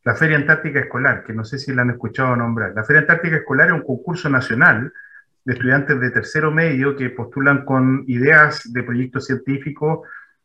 [0.03, 2.73] la Feria Antártica Escolar, que no sé si la han escuchado nombrar.
[2.75, 4.93] La Feria Antártica Escolar es un concurso nacional
[5.45, 10.01] de estudiantes de tercero medio que postulan con ideas de proyectos científicos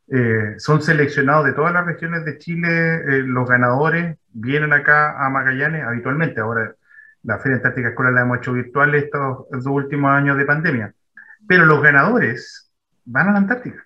[0.07, 5.29] eh, son seleccionados de todas las regiones de Chile, eh, los ganadores vienen acá a
[5.29, 6.41] Magallanes habitualmente.
[6.41, 6.75] Ahora
[7.23, 10.93] la Feria Antártica Escolar la hemos hecho virtual estos dos últimos años de pandemia.
[11.47, 12.71] Pero los ganadores
[13.05, 13.83] van a la Antártica.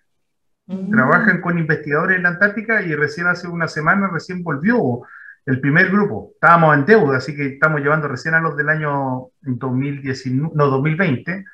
[0.67, 0.91] Mm.
[0.91, 5.01] Trabajan con investigadores en la Antártica y recién hace una semana recién volvió
[5.45, 6.31] el primer grupo.
[6.33, 11.45] Estábamos en deuda, así que estamos llevando recién a los del año 2019, no, 2020.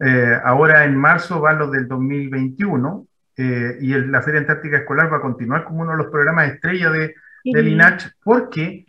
[0.00, 5.18] Eh, ahora en marzo van los del 2021 eh, y la Feria Antártica Escolar va
[5.18, 7.14] a continuar como uno de los programas estrella de,
[7.44, 8.84] del INACH, porque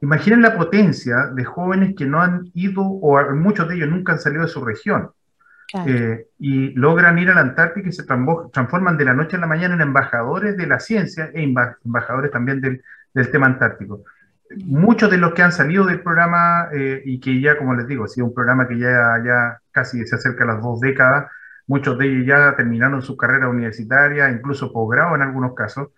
[0.00, 4.18] imaginen la potencia de jóvenes que no han ido, o muchos de ellos nunca han
[4.18, 5.10] salido de su región,
[5.86, 9.46] eh, y logran ir a la Antártica y se transforman de la noche a la
[9.46, 12.82] mañana en embajadores de la ciencia e embajadores también del,
[13.14, 14.04] del tema antártico.
[14.66, 18.04] Muchos de los que han salido del programa eh, y que ya, como les digo,
[18.04, 21.30] ha sido un programa que ya, ya casi se acerca a las dos décadas,
[21.66, 25.88] muchos de ellos ya terminaron su carrera universitaria, incluso posgrado en algunos casos,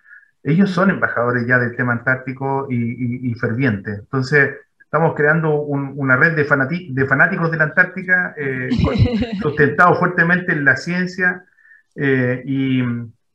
[0.44, 4.00] ellos son embajadores ya del tema antártico y, y, fervientes.
[4.00, 6.44] Entonces, estamos creando una red de,
[6.90, 8.68] de, fanáticos de la Antártica, eh,
[9.42, 11.44] sustentados fuertemente en la ciencia,
[11.96, 12.82] eh, y,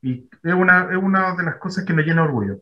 [0.02, 2.60] es, una, es, una, de las cosas que nos llena orgullo.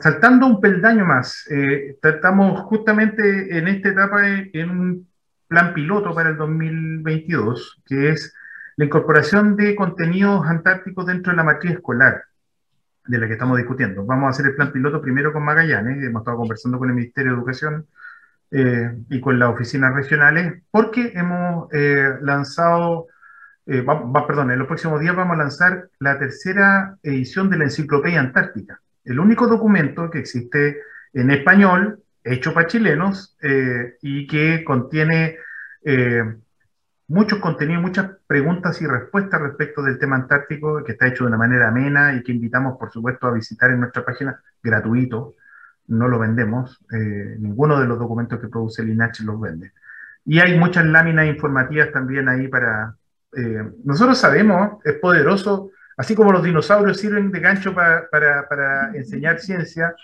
[0.00, 5.08] Saltando un peldaño más, eh, estamos justamente en esta etapa en un
[5.46, 8.34] plan piloto para el 2022, que es
[8.74, 12.27] la incorporación de contenidos antárticos dentro de la matriz escolar
[13.08, 14.04] de la que estamos discutiendo.
[14.04, 17.32] Vamos a hacer el plan piloto primero con Magallanes, hemos estado conversando con el Ministerio
[17.32, 17.86] de Educación
[18.50, 23.06] eh, y con las oficinas regionales, porque hemos eh, lanzado,
[23.66, 23.84] eh,
[24.26, 28.80] perdón, en los próximos días vamos a lanzar la tercera edición de la Enciclopedia Antártica,
[29.04, 30.78] el único documento que existe
[31.14, 33.36] en español, hecho para chilenos,
[34.02, 35.38] y que contiene
[37.08, 41.38] muchos contenidos, muchas preguntas y respuestas respecto del tema antártico, que está hecho de una
[41.38, 45.34] manera amena y que invitamos, por supuesto, a visitar en nuestra página gratuito
[45.88, 49.72] no lo vendemos, eh, ninguno de los documentos que produce el INACH los vende.
[50.24, 52.94] Y hay muchas láminas informativas también ahí para...
[53.36, 59.38] Eh, nosotros sabemos, es poderoso, así como los dinosaurios sirven de gancho para, para, enseñar
[59.38, 59.94] ciencia,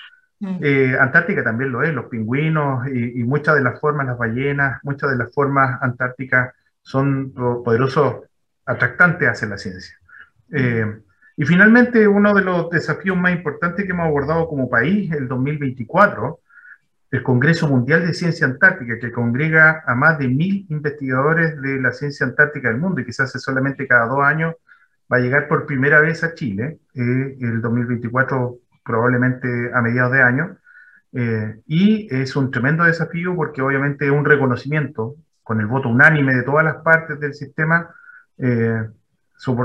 [0.40, 0.58] mm.
[0.62, 4.80] eh, Antártica también lo es, los pingüinos y, y, muchas de las formas, las ballenas,
[4.82, 8.20] muchas de las formas antárticas son poderosos
[8.64, 9.98] atractantes hacia la ciencia.
[11.36, 16.38] Y finalmente, uno de los desafíos más importantes que hemos abordado como país, el 2024,
[17.10, 21.92] el Congreso Mundial de Ciencia Antártica, que congrega a más de mil investigadores de la
[21.92, 24.54] ciencia antártica del mundo y que se hace solamente cada dos años,
[25.12, 30.22] va a llegar por primera vez a Chile, eh, el 2024 probablemente a mediados de
[30.22, 30.56] año.
[31.12, 36.34] Eh, y es un tremendo desafío porque obviamente es un reconocimiento con el voto unánime
[36.34, 37.94] de todas las partes del sistema
[38.38, 38.88] eh,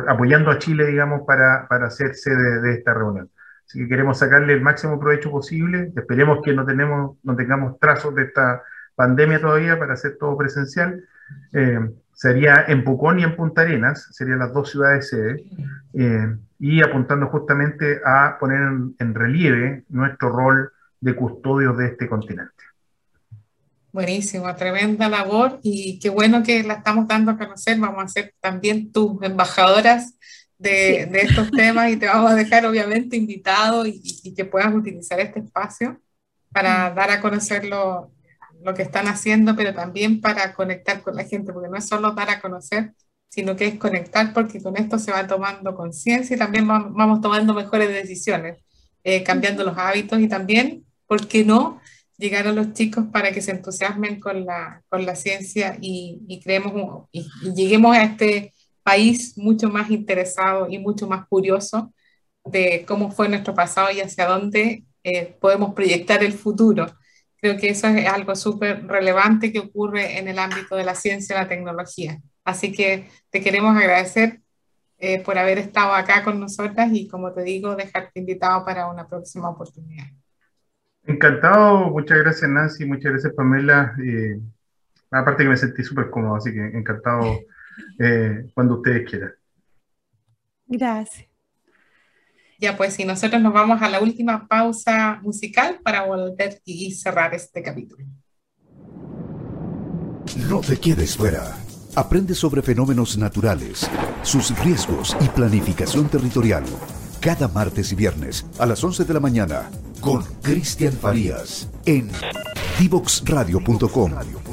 [0.08, 3.30] apoyando a Chile, digamos, para, para hacerse de, esta reunión.
[3.66, 5.92] Así que queremos sacarle el máximo provecho posible.
[5.96, 8.62] Esperemos que no, tenemos, no tengamos trazos de esta
[8.96, 11.04] pandemia todavía para hacer todo presencial.
[11.54, 11.80] Eh,
[12.14, 15.46] sería en Pucón y en Punta Arenas, serían las dos ciudades sede,
[15.94, 18.60] eh, y apuntando justamente a poner
[19.00, 22.59] en relieve nuestro rol de custodios de este continente.
[23.92, 27.80] Buenísimo, tremenda labor y qué bueno que la estamos dando a conocer.
[27.80, 30.14] Vamos a ser también tus embajadoras
[30.60, 34.74] de, de estos temas y te vamos a dejar obviamente invitado y, y, que puedas
[34.76, 36.00] utilizar este espacio
[36.52, 36.96] para mm.
[36.96, 38.12] dar a conocer lo,
[38.64, 42.12] lo, que están haciendo, pero también para conectar con la gente, porque no es solo
[42.12, 42.94] dar a conocer,
[43.30, 47.56] sino que es conectar porque con esto se va tomando conciencia y también vamos, tomando
[47.56, 48.60] mejores decisiones,
[49.04, 51.79] eh, cambiando los hábitos y también, ¿por qué no?
[52.20, 56.41] Llegar a los chicos para que se entusiasmen con la, con la ciencia y, y
[56.41, 58.53] creemos y, lleguemos a este
[58.84, 61.93] país mucho más interesado y mucho más curioso
[62.43, 66.88] de cómo fue nuestro pasado y hacia dónde eh, podemos proyectar el futuro.
[67.38, 71.36] Creo que eso es algo súper relevante que ocurre en el ámbito de la ciencia
[71.36, 72.22] y la tecnología.
[72.43, 74.41] Así que te queremos agradecer
[74.97, 79.07] eh, por haber estado acá con nosotras y, como te digo, dejarte invitado para una
[79.07, 80.07] próxima oportunidad.
[81.10, 83.95] Encantado, muchas gracias Nancy, muchas gracias Pamela.
[85.10, 87.39] aparte que me sentí súper cómodo, así que encantado
[87.99, 89.34] eh, cuando ustedes quieran.
[90.68, 91.28] Gracias.
[92.60, 97.34] Ya pues, si nosotros nos vamos a la última pausa musical para volver y cerrar
[97.34, 98.05] este capítulo.
[100.47, 101.41] No te quedes fuera.
[101.95, 103.89] Aprende sobre fenómenos naturales,
[104.22, 106.66] sus riesgos y planificación territorial.
[107.20, 112.10] Cada martes y viernes a las 11 de la mañana con Cristian Farías en
[112.80, 114.49] divoxradio.com.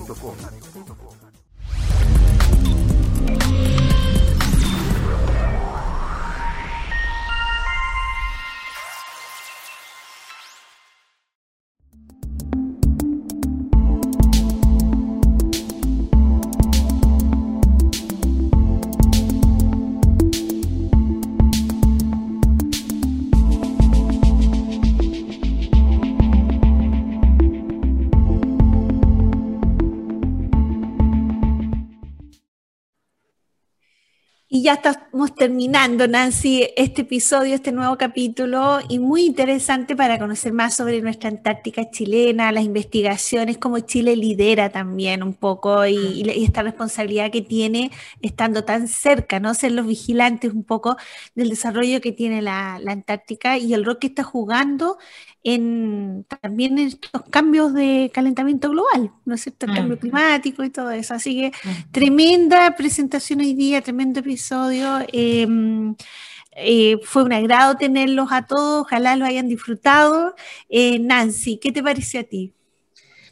[34.66, 34.74] ya
[35.16, 41.00] estamos terminando, Nancy, este episodio, este nuevo capítulo, y muy interesante para conocer más sobre
[41.00, 47.40] nuestra Antártica chilena, las investigaciones, cómo Chile lidera también un poco y, esta responsabilidad que
[47.40, 49.54] tiene estando tan cerca, ¿no?
[49.54, 50.98] Ser los vigilantes un poco
[51.34, 54.98] del desarrollo que tiene la, la Antártica y el rol que está jugando
[55.46, 59.66] en, también en estos cambios de calentamiento global, ¿no es cierto?
[59.66, 61.14] El cambio climático y todo eso.
[61.14, 61.52] Así que
[61.92, 65.05] tremenda presentación hoy día, tremendo episodio.
[65.12, 65.94] Em,
[66.52, 70.34] eh, fue un agrado tenerlos a todos, ojalá lo hayan disfrutado.
[70.68, 72.54] Eh, Nancy, ¿qué te parece a ti?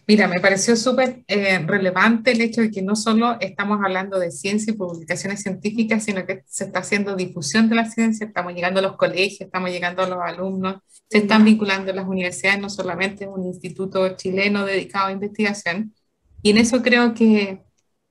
[0.07, 4.31] Mira, me pareció súper eh, relevante el hecho de que no solo estamos hablando de
[4.31, 8.81] ciencia y publicaciones científicas, sino que se está haciendo difusión de la ciencia, estamos llegando
[8.81, 13.27] a los colegios, estamos llegando a los alumnos, se están vinculando las universidades, no solamente
[13.27, 15.95] un instituto chileno dedicado a investigación.
[16.43, 17.63] Y en eso creo que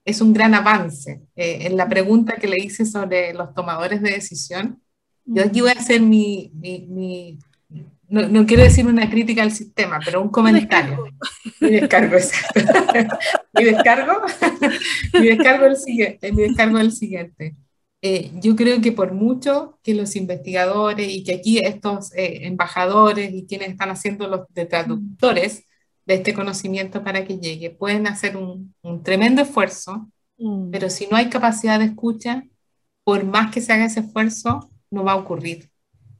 [0.06, 1.22] es un gran avance.
[1.36, 4.82] Eh, en la pregunta que le hice sobre los tomadores de decisión,
[5.26, 7.40] yo aquí voy a hacer mi, mi,
[8.10, 11.06] no, no, quiero decir una crítica al sistema, pero un comentario.
[11.62, 12.18] Mi descargo,
[13.54, 14.22] mi descargo,
[15.14, 17.56] mi descargo, el siguiente, mi descargo el siguiente.
[18.02, 23.34] Eh, yo creo que por mucho que los investigadores y que aquí estos eh, embajadores
[23.34, 25.64] y quienes están haciendo los de traductores
[26.06, 30.72] de este conocimiento para que llegue, pueden hacer un, un tremendo esfuerzo, mm.
[30.72, 32.44] pero si no hay capacidad de escucha,
[33.04, 35.70] por más que se haga ese esfuerzo, no va a ocurrir.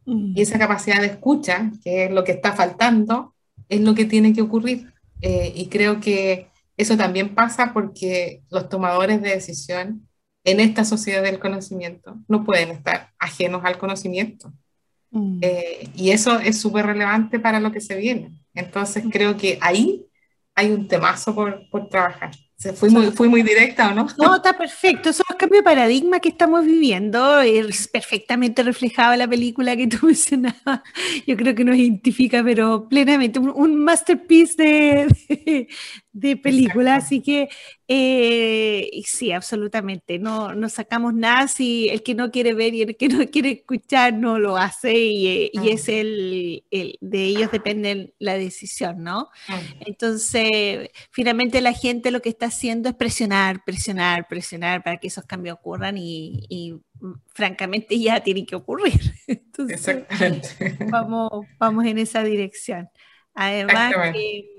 [0.06, 0.38] Mm.
[0.38, 3.34] Y esa capacidad de escucha, que es lo que está faltando,
[3.70, 4.94] es lo que tiene que ocurrir.
[5.22, 10.08] Eh, y creo que eso también pasa porque los tomadores de decisión
[10.44, 14.52] en esta sociedad del conocimiento no pueden estar ajenos al conocimiento.
[15.14, 15.40] Mm.
[15.42, 18.34] Eh, y eso es súper relevante para lo que se viene.
[18.54, 20.06] Entonces creo que ahí
[20.56, 22.32] hay un temazo por, por trabajar.
[22.72, 24.08] ¿Fui muy, fui muy directa o no?
[24.18, 25.10] No, está perfecto.
[25.10, 27.42] Los cambios de paradigma que estamos viviendo.
[27.42, 30.82] Es perfectamente reflejado en la película que tú mencionabas.
[31.28, 33.40] Yo creo que nos identifica, pero plenamente.
[33.40, 35.68] Un, masterpiece de, de
[36.14, 37.50] película, así que
[37.88, 42.96] eh, sí, absolutamente, no, no sacamos nada si el que no quiere ver y el
[42.96, 47.52] que no quiere escuchar no lo hace y, eh, y es el, el, de ellos
[47.52, 49.30] depende la decisión, ¿no?
[49.86, 55.26] Entonces, finalmente la gente lo que está haciendo es presionar, presionar, presionar para que esos
[55.26, 59.00] cambios ocurran y, y mm, francamente ya tienen que ocurrir.
[59.28, 60.78] Entonces, Exactamente.
[60.90, 62.90] Vamos, vamos en esa dirección.
[63.36, 63.94] Además,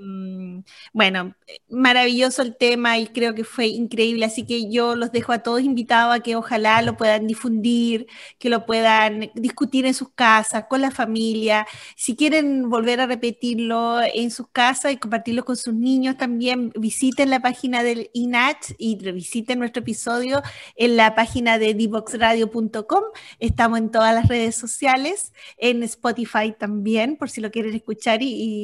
[0.01, 0.59] mm,
[0.93, 1.35] bueno,
[1.69, 5.63] maravilloso el tema y creo que fue increíble, así que yo los dejo a todos
[5.63, 8.07] invitados a que ojalá lo puedan difundir,
[8.39, 11.67] que lo puedan discutir en sus casas, con la familia.
[11.97, 17.31] Si quieren volver a repetirlo en sus casas y compartirlo con sus niños también, visiten
[17.31, 20.43] la página del INACH y visiten nuestro episodio
[20.77, 23.05] en la página de divoxradio.com.
[23.39, 28.64] Estamos en todas las redes sociales, en Spotify también, por si lo quieren escuchar y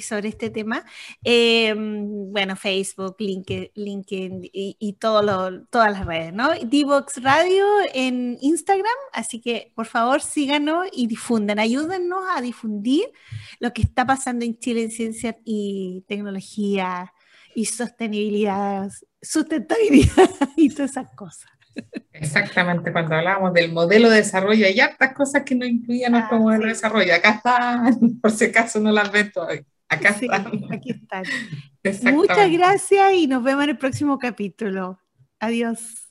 [0.00, 0.84] sobre este tema.
[1.24, 5.22] Em, bueno, Facebook, LinkedIn, LinkedIn y, todo
[5.70, 6.54] todas las redes, ¿no?
[6.54, 13.04] Divox Radio en Instagram, así que por favor síganos y difundan, ayúdennos a difundir
[13.60, 17.12] lo que está pasando en Chile en ciencia y tecnología
[17.54, 18.90] y sostenibilidad,
[19.22, 21.55] sustentabilidad y todas esas cosas.
[22.12, 26.40] Exactamente, cuando hablábamos del modelo de desarrollo, hay hartas cosas que no incluían nuestro ah,
[26.40, 27.14] modelo de desarrollo.
[27.14, 29.64] Acá están, por si acaso no las ves todavía.
[29.88, 30.64] Acá están.
[30.72, 32.14] Aquí están.
[32.14, 34.98] Muchas gracias y nos vemos en el próximo capítulo.
[35.38, 36.10] Adiós.